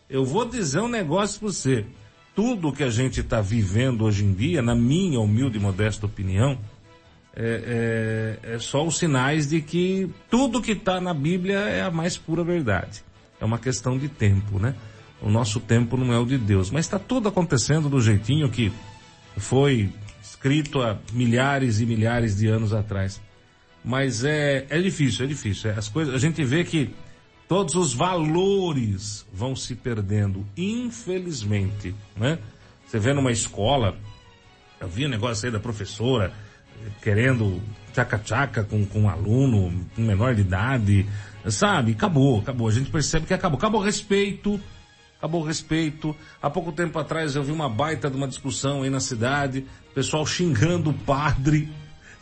[0.08, 1.86] Eu vou dizer um negócio para você.
[2.34, 6.58] Tudo que a gente está vivendo hoje em dia, na minha humilde e modesta opinião,
[7.34, 11.90] é, é, é só os sinais de que tudo que está na Bíblia é a
[11.90, 13.02] mais pura verdade.
[13.40, 14.74] É uma questão de tempo, né?
[15.20, 18.72] O nosso tempo não é o de Deus, mas está tudo acontecendo do jeitinho que
[19.36, 19.90] foi
[20.22, 23.20] escrito há milhares e milhares de anos atrás.
[23.84, 25.70] Mas é, é difícil, é difícil.
[25.70, 26.94] É, as coisas, a gente vê que
[27.48, 32.38] todos os valores vão se perdendo, infelizmente, né?
[32.86, 33.96] Você vê numa escola,
[34.80, 36.32] eu vi um negócio aí da professora
[37.00, 37.60] querendo
[37.92, 41.06] tchaca-tchaca com, com um aluno com menor de idade,
[41.48, 41.92] sabe?
[41.92, 42.68] Acabou, acabou.
[42.68, 43.58] A gente percebe que acabou.
[43.58, 44.60] Acabou o respeito,
[45.18, 46.14] acabou o respeito.
[46.40, 49.64] Há pouco tempo atrás eu vi uma baita de uma discussão aí na cidade,
[49.94, 51.68] pessoal xingando o padre,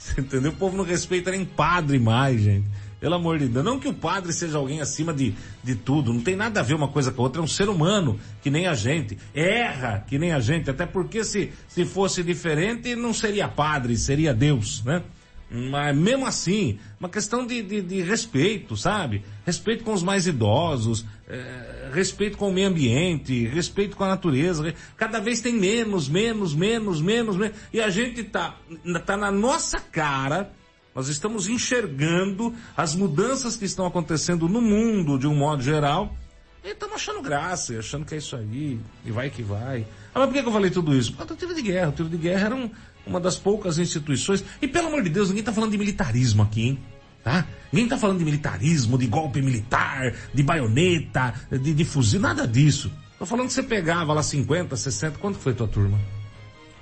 [0.01, 0.51] você entendeu?
[0.51, 2.65] O povo não respeita nem padre mais, gente.
[2.99, 3.65] Pelo amor de Deus.
[3.65, 6.13] Não que o padre seja alguém acima de, de tudo.
[6.13, 7.41] Não tem nada a ver uma coisa com a outra.
[7.41, 9.19] É um ser humano, que nem a gente.
[9.35, 10.71] Erra, que nem a gente.
[10.71, 15.03] Até porque se, se fosse diferente, não seria padre, seria Deus, né?
[15.51, 19.25] Mas mesmo assim, uma questão de, de, de respeito, sabe?
[19.45, 24.73] Respeito com os mais idosos, é, respeito com o meio ambiente, respeito com a natureza.
[24.97, 27.57] Cada vez tem menos, menos, menos, menos, menos.
[27.73, 28.57] E a gente tá,
[29.05, 30.53] tá na nossa cara,
[30.95, 36.17] nós estamos enxergando as mudanças que estão acontecendo no mundo de um modo geral.
[36.63, 39.87] E estamos achando graça, achando que é isso aí, e vai que vai.
[40.15, 41.13] Ah, mas por que eu falei tudo isso?
[41.13, 41.89] Por causa do tiro de guerra.
[41.89, 42.71] O tiro de guerra era um,
[43.07, 44.45] uma das poucas instituições.
[44.61, 46.79] E pelo amor de Deus, ninguém está falando de militarismo aqui, hein?
[47.25, 47.47] Tá?
[47.73, 52.91] Ninguém está falando de militarismo, de golpe militar, de baioneta, de, de fuzil, nada disso.
[53.19, 55.99] Tô falando que você pegava lá 50, 60, quanto foi a tua turma?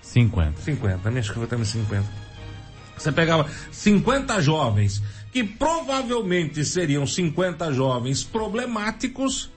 [0.01, 0.61] 50.
[0.61, 2.05] 50, acho que foi também 50.
[2.97, 9.51] Você pegava 50 jovens, que provavelmente seriam 50 jovens problemáticos,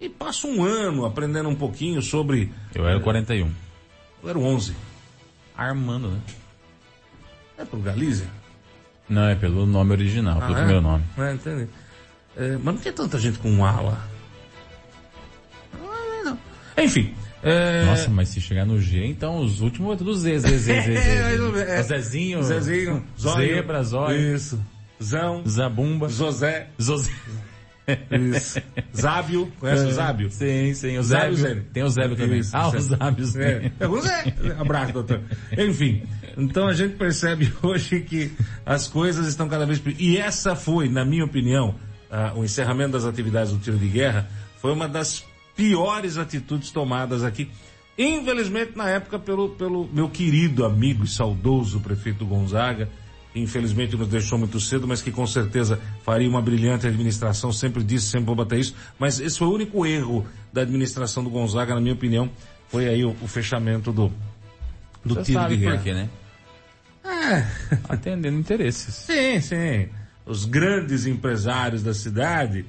[0.00, 2.52] e passa um ano aprendendo um pouquinho sobre...
[2.74, 3.50] Eu era 41.
[4.22, 4.74] Eu era 11.
[5.56, 6.20] Armando, né?
[7.58, 8.26] É pro Galícia?
[9.08, 10.66] Não, é pelo nome original, ah, pelo é?
[10.66, 11.04] meu nome.
[11.16, 11.68] É, entendi.
[12.36, 14.08] É, mas não tem tanta gente com A lá.
[15.80, 16.38] Não, não.
[16.76, 17.14] Enfim.
[17.42, 17.84] É...
[17.84, 20.92] Nossa, mas se chegar no G, então os últimos é tudo Z, Z, Z, Z.
[20.92, 21.60] Z.
[21.60, 22.42] é, Zezinho.
[22.42, 23.04] Zezinho.
[23.18, 23.54] Zóio.
[23.54, 24.34] Zebra, Zóio.
[24.34, 24.60] Isso.
[25.02, 25.42] Zão.
[25.46, 26.08] Zabumba.
[26.08, 26.68] José.
[26.78, 27.12] José.
[28.10, 28.60] Isso.
[28.92, 30.30] Zábio, conhece é, o Zábio?
[30.30, 31.36] Sim, sim, o Zábio.
[31.36, 31.64] Zébio.
[31.72, 32.38] Tem o Zébio também.
[32.40, 33.26] Isso, ah, o Zábio.
[33.36, 33.72] É.
[33.78, 33.86] é.
[33.86, 34.34] O Zé.
[34.58, 35.20] Abraço, doutor.
[35.56, 36.02] Enfim,
[36.36, 38.32] então a gente percebe hoje que
[38.64, 39.80] as coisas estão cada vez...
[39.98, 41.76] E essa foi, na minha opinião,
[42.10, 44.28] uh, o encerramento das atividades do tiro de guerra,
[44.60, 45.24] foi uma das
[45.56, 47.48] piores atitudes tomadas aqui.
[47.98, 52.88] Infelizmente, na época, pelo, pelo meu querido amigo e saudoso prefeito Gonzaga,
[53.40, 58.06] infelizmente nos deixou muito cedo, mas que com certeza faria uma brilhante administração, sempre disse,
[58.06, 61.80] sempre vou bater isso, mas esse foi o único erro da administração do Gonzaga, na
[61.80, 62.30] minha opinião,
[62.68, 64.12] foi aí o, o fechamento do,
[65.04, 66.08] do Você tiro sabe de por quê, né?
[67.04, 67.46] É.
[67.88, 68.94] Atendendo interesses.
[68.94, 69.88] Sim, sim.
[70.24, 72.66] Os grandes empresários da cidade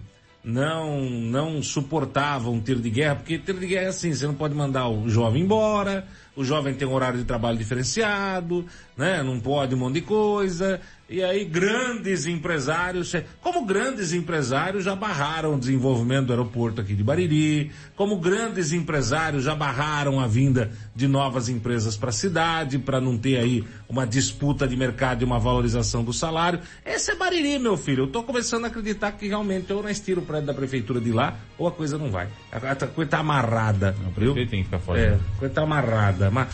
[0.47, 4.55] não, não suportavam tiro de guerra, porque tiro de guerra é assim, você não pode
[4.55, 6.07] mandar o jovem embora,
[6.37, 9.21] o jovem tem um horário de trabalho diferenciado, né?
[9.21, 10.79] Não pode um monte de coisa.
[11.09, 17.03] E aí grandes empresários, como grandes empresários já barraram o desenvolvimento do aeroporto aqui de
[17.03, 22.99] Bariri, como grandes empresários já barraram a vinda de novas empresas para a cidade, para
[22.99, 26.59] não ter aí uma disputa de mercado e uma valorização do salário.
[26.85, 28.03] Esse é Bariri, meu filho.
[28.03, 31.13] Eu tô começando a acreditar que realmente ou nós tira o prédio da prefeitura de
[31.13, 32.27] lá, ou a coisa não vai.
[32.51, 33.95] A, a coisa tá amarrada.
[34.05, 34.99] O prefeito tem que ficar fora.
[34.99, 35.19] É, né?
[35.35, 36.29] a coisa tá amarrada.
[36.29, 36.49] Mas...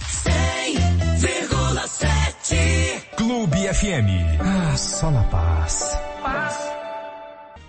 [1.15, 2.32] 100,7
[3.15, 4.39] Clube FM.
[4.39, 5.97] Ah, só na paz.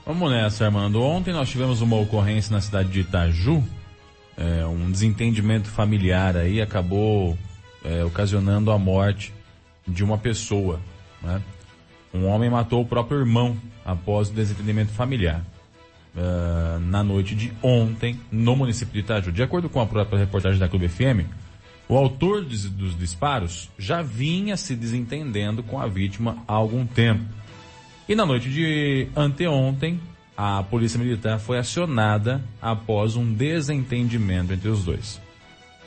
[0.07, 1.03] Vamos nessa, Armando.
[1.03, 3.65] Ontem nós tivemos uma ocorrência na cidade de Itaju.
[4.37, 7.39] É, um desentendimento familiar aí acabou
[7.85, 9.33] é, ocasionando a morte
[9.87, 10.79] de uma pessoa.
[11.23, 11.41] Né?
[12.13, 15.43] Um homem matou o próprio irmão após o desentendimento familiar.
[16.17, 19.33] É, na noite de ontem, no município de Itaju.
[19.33, 21.27] De acordo com a própria reportagem da Clube FM,
[21.89, 27.25] o autor dos, disparos já vinha se desentendendo com a vítima há algum tempo.
[28.09, 30.01] E na noite de anteontem,
[30.37, 35.21] a polícia militar foi acionada após um desentendimento entre os dois.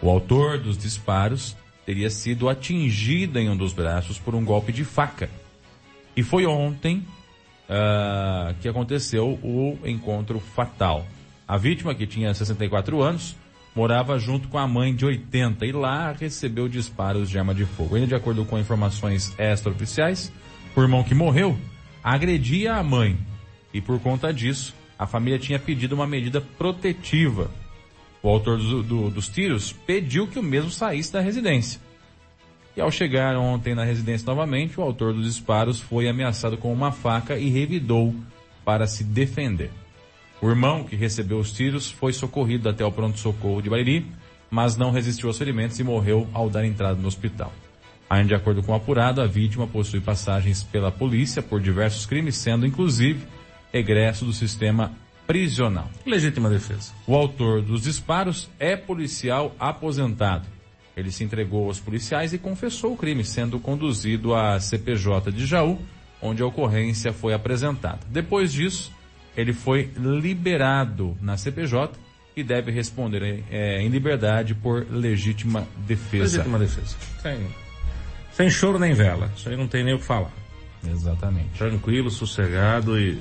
[0.02, 1.56] O autor dos disparos
[1.86, 5.30] teria sido atingido em um dos braços por um golpe de faca.
[6.16, 7.04] E foi ontem
[7.70, 11.06] ah, que aconteceu o encontro fatal.
[11.48, 13.36] A vítima, que tinha 64 anos,
[13.78, 17.94] morava junto com a mãe de 80 e lá recebeu disparos de arma de fogo.
[17.94, 20.32] Ainda de acordo com informações extraoficiais,
[20.76, 21.56] o irmão que morreu
[22.04, 23.16] agredia a mãe
[23.72, 27.52] e por conta disso a família tinha pedido uma medida protetiva.
[28.24, 31.80] O autor do- do- dos tiros pediu que o mesmo saísse da residência.
[32.76, 36.92] E ao chegar ontem na residência novamente, o autor dos disparos foi ameaçado com uma
[36.92, 38.16] faca e revidou
[38.66, 39.70] para se defender.
[40.41, 44.06] O irmão que recebeu os tiros foi socorrido até o pronto-socorro de Bariri,
[44.52, 47.52] mas não resistiu aos ferimentos e morreu ao dar entrada no hospital.
[48.10, 52.36] Ainda de acordo com o apurado, a vítima possui passagens pela polícia por diversos crimes,
[52.38, 53.26] sendo inclusive
[53.73, 54.93] egresso do sistema
[55.26, 55.89] prisional.
[56.06, 56.93] Legítima defesa.
[57.06, 60.47] O autor dos disparos é policial aposentado.
[60.95, 65.80] Ele se entregou aos policiais e confessou o crime, sendo conduzido à CPJ de Jaú,
[66.21, 68.00] onde a ocorrência foi apresentada.
[68.10, 68.91] Depois disso,
[69.38, 71.93] ele foi liberado na CPJ
[72.36, 76.38] e deve responder eh, em liberdade por legítima defesa.
[76.38, 76.95] Legítima defesa.
[77.21, 77.47] Sem,
[78.32, 79.32] sem choro nem vela.
[79.36, 80.32] Isso aí não tem nem o que falar.
[80.86, 81.50] Exatamente.
[81.58, 83.17] Tranquilo, sossegado e.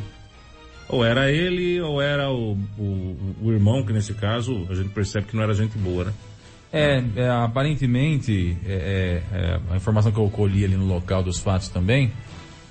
[0.89, 5.27] Ou era ele, ou era o, o, o irmão, que nesse caso a gente percebe
[5.27, 6.13] que não era gente boa, né?
[6.73, 11.41] É, é, aparentemente, é, é, é, a informação que eu colhi ali no local dos
[11.41, 12.13] fatos também,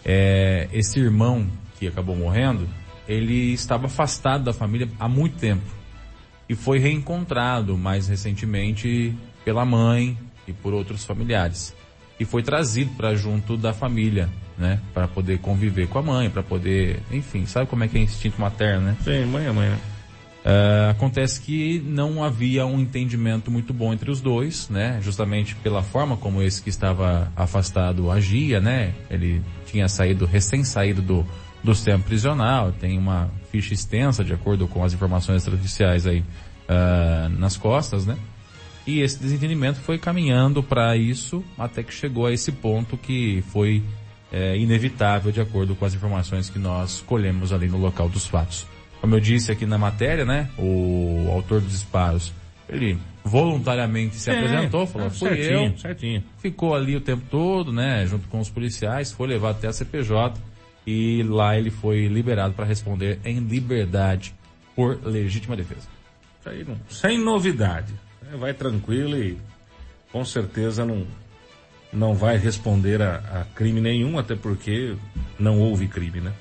[0.03, 2.67] é, esse irmão que acabou morrendo,
[3.08, 5.63] ele estava afastado da família há muito tempo
[6.48, 11.74] e foi reencontrado mais recentemente pela mãe e por outros familiares
[12.20, 16.41] e foi trazido para junto da família, né, para poder conviver com a mãe, para
[16.41, 18.98] poder, enfim, sabe como é que é instinto materno, né?
[19.04, 19.80] Sim, mãe é mãe, né?
[20.48, 25.00] É, acontece que não havia um entendimento muito bom entre os dois, né?
[25.02, 28.94] Justamente pela forma como esse que estava afastado agia, né?
[29.10, 31.28] Ele tinha saído, recém saído do,
[31.65, 36.23] do sistema prisional, tem uma ficha extensa, de acordo com as informações extraoficiais aí,
[36.69, 38.17] ah, nas costas, né?
[38.88, 43.84] E esse desentendimento foi caminhando para isso, até que chegou a esse ponto que foi
[44.32, 48.67] é, inevitável, de acordo com as informações que nós colhemos ali no local dos fatos.
[49.01, 50.49] Como eu disse aqui na matéria, né?
[50.58, 52.32] O autor dos disparos,
[52.69, 55.78] ele voluntariamente se É, apresentou, falou, é, fui certinho, eu.
[55.80, 56.23] certinho.
[56.38, 58.06] Ficou ali o tempo todo, né?
[58.06, 60.39] Junto com os policiais, foi levado até a CPJ
[60.86, 64.34] e lá ele foi liberado para responder em liberdade
[64.76, 65.88] por legítima defesa.
[66.45, 67.93] Aí não, sem novidade.
[68.32, 69.38] É, Vai tranquilo e
[70.12, 71.06] com certeza não,
[71.91, 74.95] não vai responder a, a crime nenhum, até porque
[75.39, 76.32] não houve crime, né?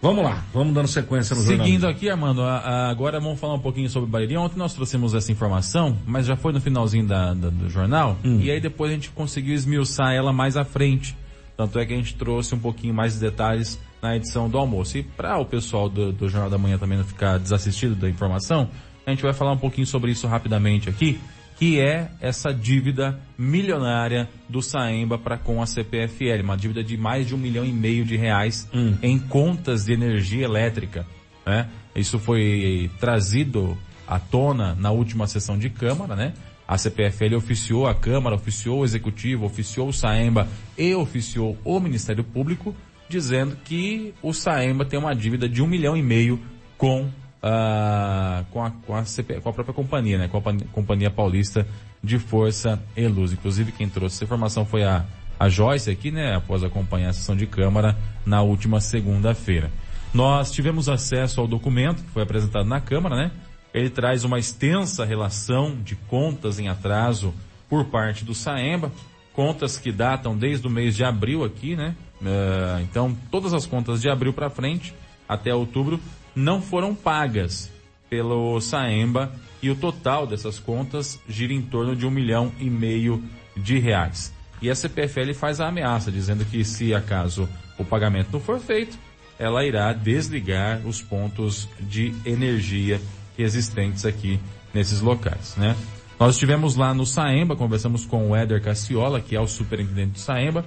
[0.00, 1.88] Vamos lá, vamos dando sequência no Seguindo jornalismo.
[1.88, 4.36] aqui, Armando, a- a- agora vamos falar um pouquinho sobre Bariri.
[4.36, 8.40] Ontem nós trouxemos essa informação, mas já foi no finalzinho da- da- do jornal, Hum.
[8.40, 11.16] e aí depois a gente conseguiu esmiuçar ela mais à frente.
[11.56, 14.98] Tanto é que a gente trouxe um pouquinho mais de detalhes na edição do almoço.
[14.98, 18.68] E para o pessoal do, do Jornal da Manhã também não ficar desassistido da informação,
[19.06, 21.20] a gente vai falar um pouquinho sobre isso rapidamente aqui,
[21.56, 27.26] que é essa dívida milionária do Saemba para com a CPFL, uma dívida de mais
[27.26, 28.68] de um milhão e meio de reais
[29.02, 31.06] em contas de energia elétrica.
[31.46, 31.68] Né?
[31.94, 33.76] Isso foi trazido
[34.06, 36.32] à tona na última sessão de Câmara, né?
[36.72, 40.48] A CPFL oficiou a Câmara, oficiou o Executivo, oficiou o Saemba
[40.78, 42.74] e oficiou o Ministério Público,
[43.10, 46.40] dizendo que o Saemba tem uma dívida de um milhão e meio
[46.78, 47.10] com,
[47.42, 50.28] a, com, a, com, a CP, com a própria companhia, né?
[50.28, 50.42] Com a
[50.72, 51.66] Companhia Paulista
[52.02, 53.34] de Força e Luz.
[53.34, 55.04] Inclusive quem trouxe essa informação foi a,
[55.38, 56.34] a Joyce aqui, né?
[56.34, 59.70] Após acompanhar a sessão de Câmara na última segunda-feira.
[60.14, 63.30] Nós tivemos acesso ao documento que foi apresentado na Câmara, né?
[63.72, 67.34] Ele traz uma extensa relação de contas em atraso
[67.68, 68.92] por parte do Saemba,
[69.32, 71.96] contas que datam desde o mês de abril aqui, né?
[72.20, 74.94] Uh, então, todas as contas de abril para frente,
[75.28, 75.98] até outubro,
[76.34, 77.70] não foram pagas
[78.10, 83.24] pelo Saemba e o total dessas contas gira em torno de um milhão e meio
[83.56, 84.32] de reais.
[84.60, 87.48] E a CPFL faz a ameaça, dizendo que se acaso
[87.78, 88.98] o pagamento não for feito,
[89.38, 93.00] ela irá desligar os pontos de energia
[93.38, 94.38] existentes aqui
[94.72, 95.76] nesses locais, né?
[96.18, 100.18] Nós estivemos lá no Saemba, conversamos com o Éder Cassiola, que é o superintendente do
[100.18, 100.64] Saemba,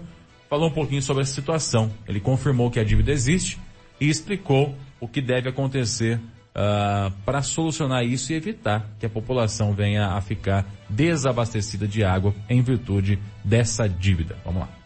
[0.49, 1.91] falou um pouquinho sobre a situação.
[2.07, 3.57] Ele confirmou que a dívida existe
[3.99, 6.19] e explicou o que deve acontecer
[6.55, 12.33] uh, para solucionar isso e evitar que a população venha a ficar desabastecida de água
[12.49, 14.35] em virtude dessa dívida.
[14.43, 14.84] Vamos lá.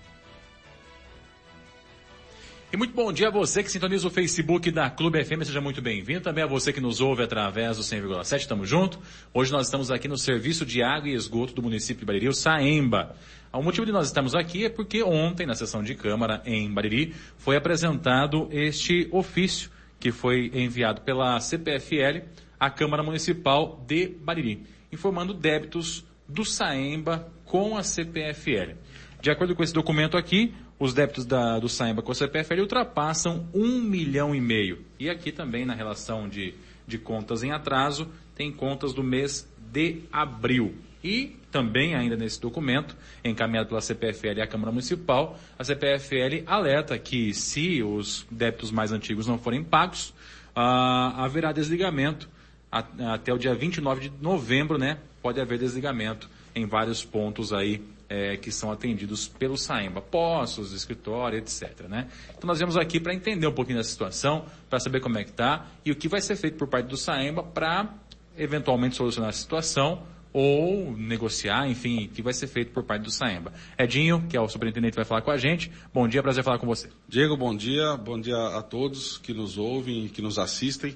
[2.71, 5.81] E muito bom dia a você que sintoniza o Facebook da Clube FM, seja muito
[5.81, 6.21] bem-vindo.
[6.21, 8.99] Também a você que nos ouve através do 100,7, estamos junto.
[9.33, 13.15] Hoje nós estamos aqui no Serviço de Água e Esgoto do município de Bariri, Saemba.
[13.51, 17.15] O motivo de nós estarmos aqui é porque ontem, na sessão de Câmara em Bariri,
[17.39, 22.21] foi apresentado este ofício que foi enviado pela CPFL
[22.59, 24.63] à Câmara Municipal de Bariri,
[24.93, 28.75] informando débitos do Saemba com a CPFL.
[29.21, 33.47] De acordo com esse documento aqui, os débitos da, do Saemba com a CPFL ultrapassam
[33.53, 34.85] um milhão e meio.
[34.97, 36.53] E aqui também na relação de,
[36.87, 40.73] de contas em atraso, tem contas do mês de abril.
[41.03, 46.97] E também ainda nesse documento, encaminhado pela CPFL e a Câmara Municipal, a CPFL alerta
[46.97, 50.13] que se os débitos mais antigos não forem pagos,
[50.55, 52.29] ah, haverá desligamento
[52.71, 54.99] até o dia 29 de novembro, né?
[55.21, 56.29] Pode haver desligamento
[56.59, 61.87] em vários pontos aí é, que são atendidos pelo Saemba, postos, escritório, etc.
[61.87, 62.07] Né?
[62.29, 65.29] Então nós viemos aqui para entender um pouquinho dessa situação, para saber como é que
[65.29, 67.93] está e o que vai ser feito por parte do Saemba para
[68.37, 73.11] eventualmente solucionar a situação ou negociar, enfim, o que vai ser feito por parte do
[73.11, 73.51] Saemba.
[73.77, 75.71] Edinho, que é o superintendente, vai falar com a gente.
[75.93, 76.89] Bom dia, prazer falar com você.
[77.07, 77.97] Diego, bom dia.
[77.97, 80.95] Bom dia a todos que nos ouvem e que nos assistem.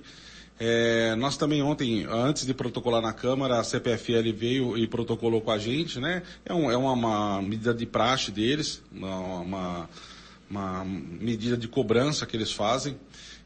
[0.59, 5.51] É, nós também ontem, antes de protocolar na Câmara, a CPFL veio e protocolou com
[5.51, 6.21] a gente, né?
[6.45, 9.89] É, um, é uma, uma, medida de praxe deles, uma,
[10.49, 12.95] uma, medida de cobrança que eles fazem.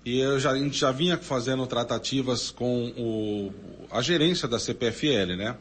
[0.05, 3.53] E eu já, a gente já vinha fazendo tratativas com o,
[3.89, 5.55] a gerência da CPFL, né?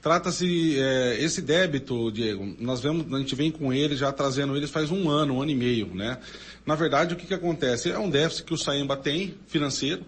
[0.00, 4.70] Trata-se, é, esse débito, Diego, nós vemos, a gente vem com ele já trazendo eles
[4.70, 6.18] faz um ano, um ano e meio, né?
[6.66, 7.90] Na verdade, o que que acontece?
[7.90, 10.04] É um déficit que o Saemba tem, financeiro,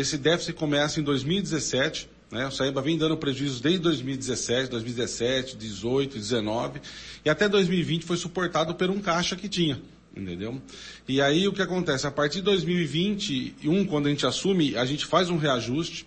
[0.00, 2.46] esse déficit começa em 2017, né?
[2.46, 6.80] O Saemba vem dando prejuízos desde 2017, 2017, 18, 19
[7.24, 9.82] e até 2020 foi suportado por um caixa que tinha,
[10.16, 10.62] entendeu?
[11.08, 12.06] E aí o que acontece?
[12.06, 16.06] A partir de 2021, quando a gente assume, a gente faz um reajuste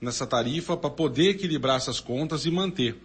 [0.00, 2.96] nessa tarifa para poder equilibrar essas contas e manter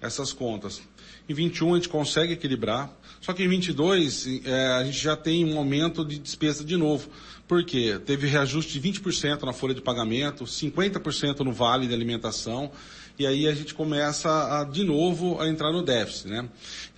[0.00, 0.82] essas contas.
[1.28, 5.44] Em 21 a gente consegue equilibrar, só que em 22 é, a gente já tem
[5.44, 7.08] um aumento de despesa de novo.
[7.46, 8.00] Por quê?
[8.04, 12.70] Teve reajuste de 20% na folha de pagamento, 50% no vale de alimentação,
[13.18, 16.48] e aí a gente começa a, de novo a entrar no déficit, né?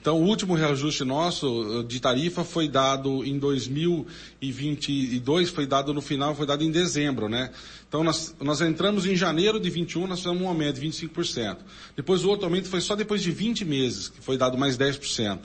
[0.00, 6.32] Então, o último reajuste nosso de tarifa foi dado em 2022, foi dado no final,
[6.34, 7.50] foi dado em dezembro, né?
[7.88, 11.56] Então, nós, nós entramos em janeiro de 21, nós fizemos um aumento de 25%.
[11.96, 15.40] Depois, o outro aumento foi só depois de 20 meses, que foi dado mais 10%.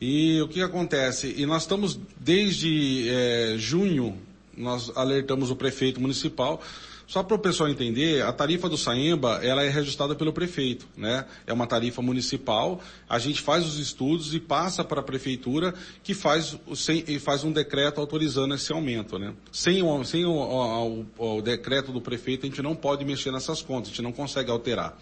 [0.00, 1.34] E o que acontece?
[1.36, 4.16] E nós estamos desde é, junho,
[4.56, 6.62] nós alertamos o prefeito municipal.
[7.06, 11.26] Só para o pessoal entender, a tarifa do Saemba, ela é registrada pelo prefeito, né?
[11.44, 15.74] É uma tarifa municipal, a gente faz os estudos e passa para a prefeitura
[16.04, 19.34] que faz, sem, faz um decreto autorizando esse aumento, né?
[19.50, 23.60] Sem, o, sem o, o, o decreto do prefeito, a gente não pode mexer nessas
[23.60, 24.96] contas, a gente não consegue alterar.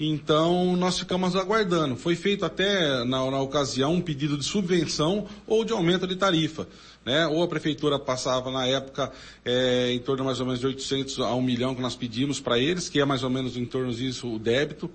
[0.00, 1.96] Então, nós ficamos aguardando.
[1.96, 6.68] Foi feito até, na, na, ocasião, um pedido de subvenção ou de aumento de tarifa.
[7.04, 7.26] Né?
[7.26, 9.10] Ou a prefeitura passava, na época,
[9.44, 12.58] é, em torno mais ou menos de 800 a 1 milhão que nós pedimos para
[12.58, 14.88] eles, que é mais ou menos em torno disso o débito.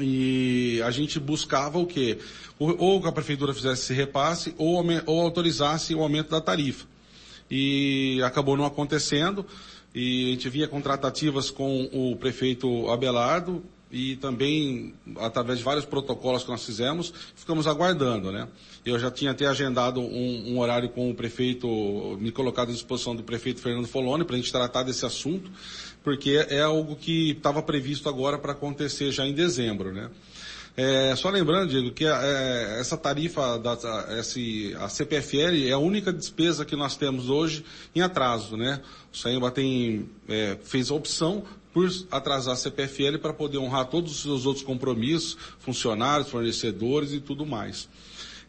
[0.00, 2.18] E a gente buscava o quê?
[2.58, 6.86] Ou que a prefeitura fizesse esse repasse ou, ou autorizasse o aumento da tarifa.
[7.50, 9.44] E acabou não acontecendo.
[9.94, 16.42] E a gente via contratativas com o prefeito Abelardo, e também através de vários protocolos
[16.42, 18.48] que nós fizemos, ficamos aguardando, né?
[18.84, 21.66] Eu já tinha até agendado um, um horário com o prefeito,
[22.20, 25.50] me colocado à disposição do prefeito Fernando Foloni para a gente tratar desse assunto,
[26.02, 30.10] porque é algo que estava previsto agora para acontecer já em dezembro, né?
[30.76, 33.78] É, só lembrando, Diego, que é, essa tarifa, da,
[34.18, 37.64] esse, a CPFL é a única despesa que nós temos hoje
[37.94, 38.80] em atraso, né?
[39.12, 41.44] O Saemba tem, é, fez a opção
[41.74, 47.20] por atrasar a CPFL para poder honrar todos os seus outros compromissos, funcionários, fornecedores e
[47.20, 47.88] tudo mais.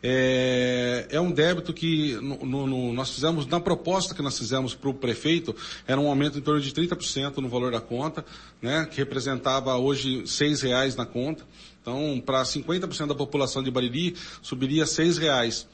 [0.07, 4.91] É, é um débito que no, no, nós fizemos, na proposta que nós fizemos para
[4.91, 5.55] o prefeito,
[5.87, 8.23] era um aumento em torno de 30% no valor da conta,
[8.61, 10.23] né, que representava hoje
[10.61, 11.43] reais na conta.
[11.81, 15.67] Então, para 50% da população de Bariri, subiria seis reais.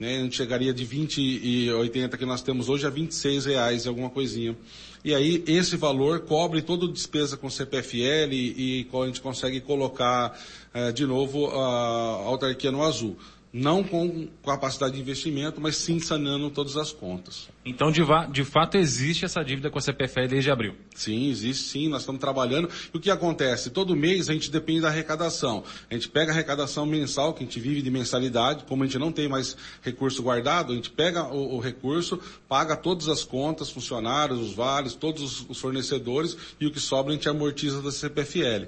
[0.00, 3.84] Né, a gente chegaria de 20 e 80 que nós temos hoje a 26 reais
[3.84, 4.56] e alguma coisinha.
[5.04, 9.60] E aí esse valor cobre toda a despesa com CPFL e, e a gente consegue
[9.60, 10.34] colocar
[10.72, 13.14] eh, de novo a autarquia no azul
[13.54, 17.48] não com capacidade de investimento, mas sim sanando todas as contas.
[17.64, 18.02] Então, de,
[18.32, 20.74] de, fato, existe essa dívida com a CPFL desde abril?
[20.92, 22.68] Sim, existe sim, nós estamos trabalhando.
[22.92, 23.70] E o que acontece?
[23.70, 25.62] Todo mês a gente depende da arrecadação.
[25.88, 28.98] A gente pega a arrecadação mensal, que a gente vive de mensalidade, como a gente
[28.98, 33.70] não tem mais recurso guardado, a gente pega o, o recurso, paga todas as contas,
[33.70, 37.92] funcionários, os vales, todos os, os, fornecedores, e o que sobra a gente amortiza da
[37.92, 38.66] CPFL.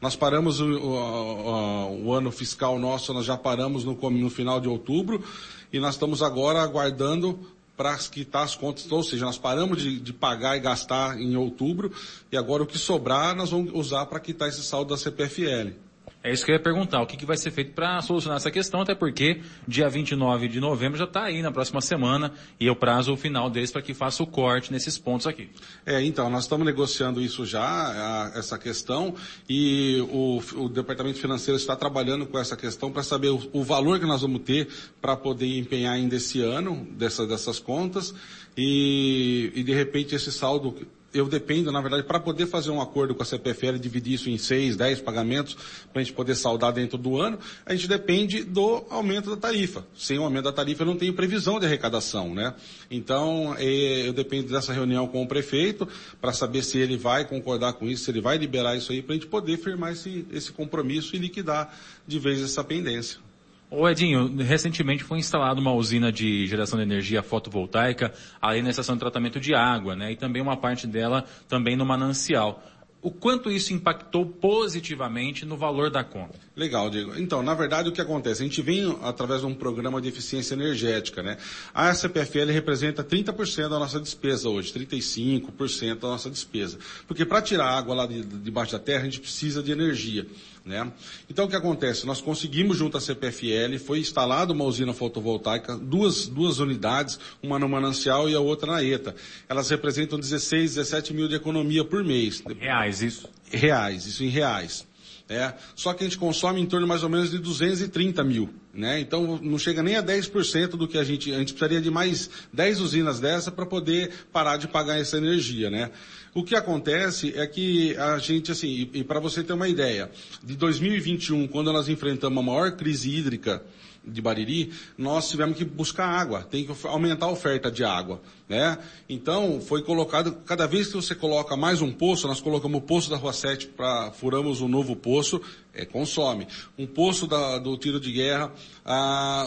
[0.00, 4.68] Nós paramos o, o, o ano fiscal nosso, nós já paramos no, no final de
[4.68, 5.24] outubro,
[5.72, 7.38] e nós estamos agora aguardando
[7.76, 11.92] para quitar as contas, ou seja, nós paramos de, de, pagar e gastar em outubro,
[12.30, 15.87] e agora o que sobrar nós vamos usar para quitar esse saldo da CPFL.
[16.28, 18.50] É isso que eu ia perguntar, o que, que vai ser feito para solucionar essa
[18.50, 22.70] questão, até porque dia 29 de novembro já está aí na próxima semana e é
[22.70, 25.48] o prazo final deles para que faça o corte nesses pontos aqui.
[25.86, 29.14] É, então, nós estamos negociando isso já, a, essa questão,
[29.48, 33.98] e o, o, Departamento Financeiro está trabalhando com essa questão para saber o, o, valor
[33.98, 34.68] que nós vamos ter
[35.00, 38.14] para poder empenhar ainda esse ano dessa, dessas contas
[38.54, 40.76] e, e de repente esse saldo
[41.12, 44.36] eu dependo, na verdade, para poder fazer um acordo com a CPFL, dividir isso em
[44.36, 45.56] seis, dez pagamentos,
[45.92, 49.86] para a gente poder saldar dentro do ano, a gente depende do aumento da tarifa.
[49.96, 52.54] Sem o aumento da tarifa, eu não tenho previsão de arrecadação, né?
[52.90, 55.88] Então, é, eu dependo dessa reunião com o prefeito,
[56.20, 59.14] para saber se ele vai concordar com isso, se ele vai liberar isso aí, para
[59.14, 61.74] a gente poder firmar esse, esse compromisso e liquidar
[62.06, 63.27] de vez essa pendência.
[63.70, 68.94] Ô Edinho, recentemente foi instalada uma usina de geração de energia fotovoltaica ali na estação
[68.94, 70.12] de tratamento de água, né?
[70.12, 72.62] E também uma parte dela também no manancial
[73.00, 76.38] o quanto isso impactou positivamente no valor da conta?
[76.56, 77.12] Legal, Diego.
[77.16, 78.42] Então, na verdade, o que acontece?
[78.42, 81.36] A gente vem através de um programa de eficiência energética, né?
[81.72, 86.78] A CPFL representa 30% da nossa despesa hoje, 35% da nossa despesa.
[87.06, 90.26] Porque para tirar água lá de, debaixo da terra, a gente precisa de energia.
[90.68, 90.92] Né?
[91.30, 92.06] Então o que acontece?
[92.06, 97.66] Nós conseguimos junto à CPFL, foi instalada uma usina fotovoltaica, duas, duas unidades, uma no
[97.66, 99.16] Manancial e a outra na ETA.
[99.48, 102.42] Elas representam 16, 17 mil de economia por mês.
[102.60, 103.30] Reais, isso?
[103.50, 104.86] Reais, isso em reais.
[105.28, 108.48] É, só que a gente consome em torno mais ou menos de 230 mil.
[108.72, 109.00] Né?
[109.00, 112.30] Então não chega nem a 10% do que a gente, a gente precisaria de mais
[112.52, 115.90] 10 usinas dessa para poder parar de pagar essa energia, né?
[116.34, 120.10] O que acontece é que a gente, assim, e, e para você ter uma ideia,
[120.42, 123.62] de 2021, quando nós enfrentamos a maior crise hídrica
[124.08, 128.78] de Bariri, nós tivemos que buscar água, tem que aumentar a oferta de água, né?
[129.08, 133.10] Então, foi colocado, cada vez que você coloca mais um poço, nós colocamos o poço
[133.10, 135.40] da Rua 7 para, furamos um novo poço,
[135.74, 136.46] é, consome.
[136.76, 138.52] Um poço da, do tiro de guerra,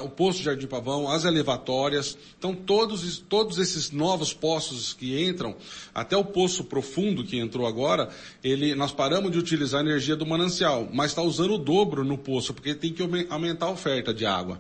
[0.04, 5.56] o poço de Jardim Pavão, as elevatórias, então todos, todos esses novos poços que entram,
[5.94, 8.10] até o poço profundo que entrou agora,
[8.44, 12.18] ele, nós paramos de utilizar a energia do manancial, mas está usando o dobro no
[12.18, 14.60] poço, porque tem que aumentar a oferta de água.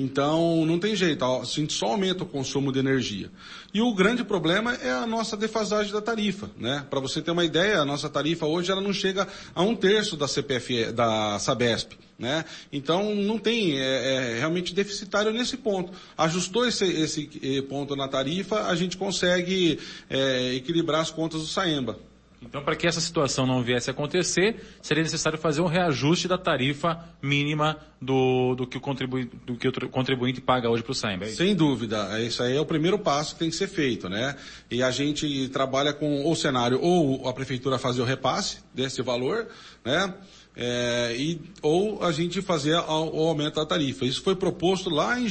[0.00, 3.30] Então, não tem jeito, a gente só aumenta o consumo de energia.
[3.72, 6.86] E o grande problema é a nossa defasagem da tarifa, né?
[6.88, 10.16] Para você ter uma ideia, a nossa tarifa hoje ela não chega a um terço
[10.16, 12.46] da CPF, da Sabesp, né?
[12.72, 15.92] Então, não tem, é, é realmente deficitário nesse ponto.
[16.16, 19.78] Ajustou esse, esse eh, ponto na tarifa, a gente consegue
[20.08, 21.98] é, equilibrar as contas do Saemba.
[22.42, 26.38] Então, para que essa situação não viesse a acontecer, seria necessário fazer um reajuste da
[26.38, 30.94] tarifa mínima do, do, que, o contribuinte, do que o contribuinte paga hoje para o
[30.94, 31.24] SAIMB.
[31.24, 32.18] É Sem dúvida.
[32.22, 34.36] Isso aí é o primeiro passo que tem que ser feito, né?
[34.70, 39.46] E a gente trabalha com o cenário ou a prefeitura fazer o repasse desse valor,
[39.84, 40.14] né?
[40.62, 44.04] É, e, ou a gente fazer o aumento da tarifa.
[44.04, 45.26] Isso foi proposto lá em,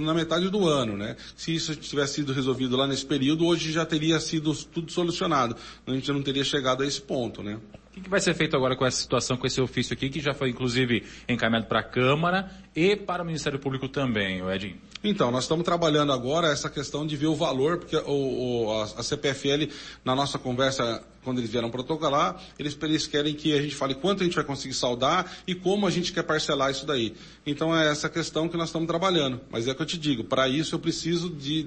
[0.00, 1.16] na metade do ano, né?
[1.36, 5.54] Se isso tivesse sido resolvido lá nesse período, hoje já teria sido tudo solucionado.
[5.86, 7.60] A gente não teria chegado a esse ponto, né?
[7.96, 10.34] O que, vai ser feito agora com essa situação, com esse ofício aqui, que já
[10.34, 14.76] foi inclusive encaminhado para a Câmara e para o Ministério Público também, Edinho?
[15.04, 19.02] Então, nós estamos trabalhando agora essa questão de ver o valor, porque o, o, a,
[19.02, 19.70] CPFL,
[20.04, 24.22] na nossa conversa, quando eles vieram protocolar, eles, eles querem que a gente fale quanto
[24.22, 27.14] a gente vai conseguir saldar e como a gente quer parcelar isso daí.
[27.46, 29.40] Então é essa questão que nós estamos trabalhando.
[29.50, 31.64] Mas é o que eu te digo, para isso eu preciso de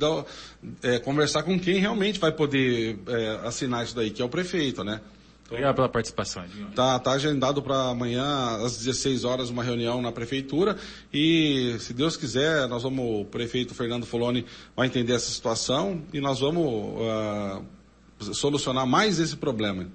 [0.82, 4.84] é, conversar com quem realmente vai poder é, assinar isso daí, que é o prefeito,
[4.84, 4.99] né?
[5.50, 6.68] Obrigado pela participação, Edinho.
[6.76, 10.78] Tá, tá agendado para amanhã, às 16 horas, uma reunião na prefeitura
[11.14, 14.45] e, se Deus quiser, nós vamos, o prefeito Fernando Foloni
[14.76, 19.88] vai entender essa situação e nós vamos uh, solucionar mais esse problema.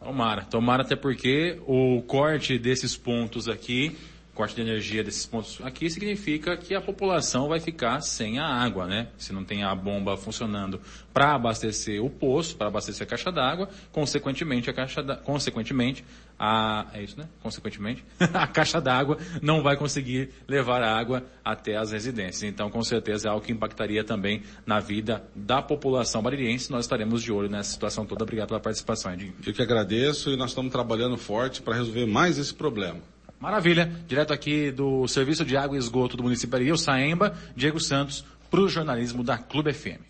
[0.00, 3.96] Tomara, tomara até porque o corte desses pontos aqui
[4.34, 8.86] corte de energia desses pontos aqui significa que a população vai ficar sem a água,
[8.86, 9.08] né?
[9.16, 10.80] Se não tem a bomba funcionando
[11.12, 16.04] para abastecer o poço, para abastecer a caixa d'água, consequentemente a caixa da, consequentemente
[16.38, 17.28] a é isso, né?
[17.42, 18.04] Consequentemente,
[18.34, 22.42] a caixa d'água não vai conseguir levar a água até as residências.
[22.42, 26.70] Então, com certeza é algo que impactaria também na vida da população baririense.
[26.70, 28.24] Nós estaremos de olho nessa situação toda.
[28.24, 29.34] Obrigado pela participação, Edinho.
[29.46, 33.13] Eu que agradeço e nós estamos trabalhando forte para resolver mais esse problema.
[33.40, 33.90] Maravilha.
[34.06, 38.24] Direto aqui do Serviço de Água e Esgoto do município de Rio Saemba, Diego Santos,
[38.50, 40.00] para o jornalismo da Clube FM.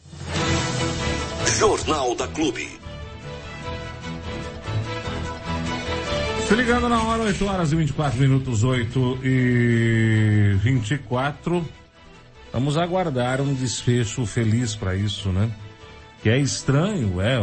[1.59, 2.69] Jornal da Clube.
[6.47, 11.67] Se ligando na hora, 8 horas e 24 minutos, 8 e 24.
[12.53, 15.51] Vamos aguardar um desfecho feliz para isso, né?
[16.23, 17.39] Que é estranho, é.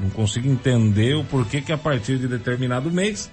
[0.00, 3.28] Não consigo entender o porquê que a partir de determinado mês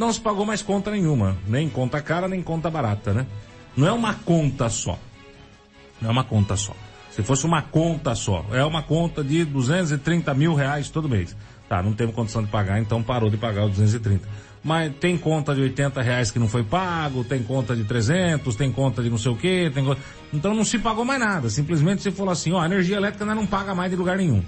[0.00, 1.36] não se pagou mais conta nenhuma.
[1.46, 3.26] Nem conta cara, nem conta barata, né?
[3.76, 4.98] Não é uma conta só.
[6.00, 6.74] Não é uma conta só.
[7.10, 11.36] Se fosse uma conta só, é uma conta de 230 mil reais todo mês.
[11.68, 14.26] Tá, não teve condição de pagar, então parou de pagar os 230.
[14.64, 18.72] Mas tem conta de 80 reais que não foi pago, tem conta de 300, tem
[18.72, 19.84] conta de não sei o quê, tem
[20.32, 21.50] Então não se pagou mais nada.
[21.50, 24.42] Simplesmente se falou assim, ó, a energia elétrica não paga mais de lugar nenhum.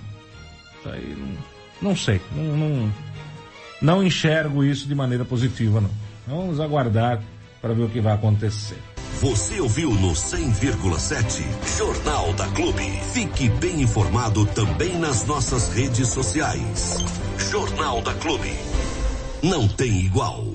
[0.79, 2.23] Isso aí não, não sei.
[2.35, 2.93] Não, não,
[3.83, 5.91] não enxergo isso de maneira positiva, não.
[6.27, 7.21] Vamos aguardar
[7.61, 8.79] para ver o que vai acontecer.
[9.21, 11.45] Você ouviu no 100,7
[11.79, 12.83] Jornal da Clube.
[13.13, 17.05] Fique bem informado também nas nossas redes sociais.
[17.51, 18.53] Jornal da Clube.
[19.43, 20.52] Não tem igual.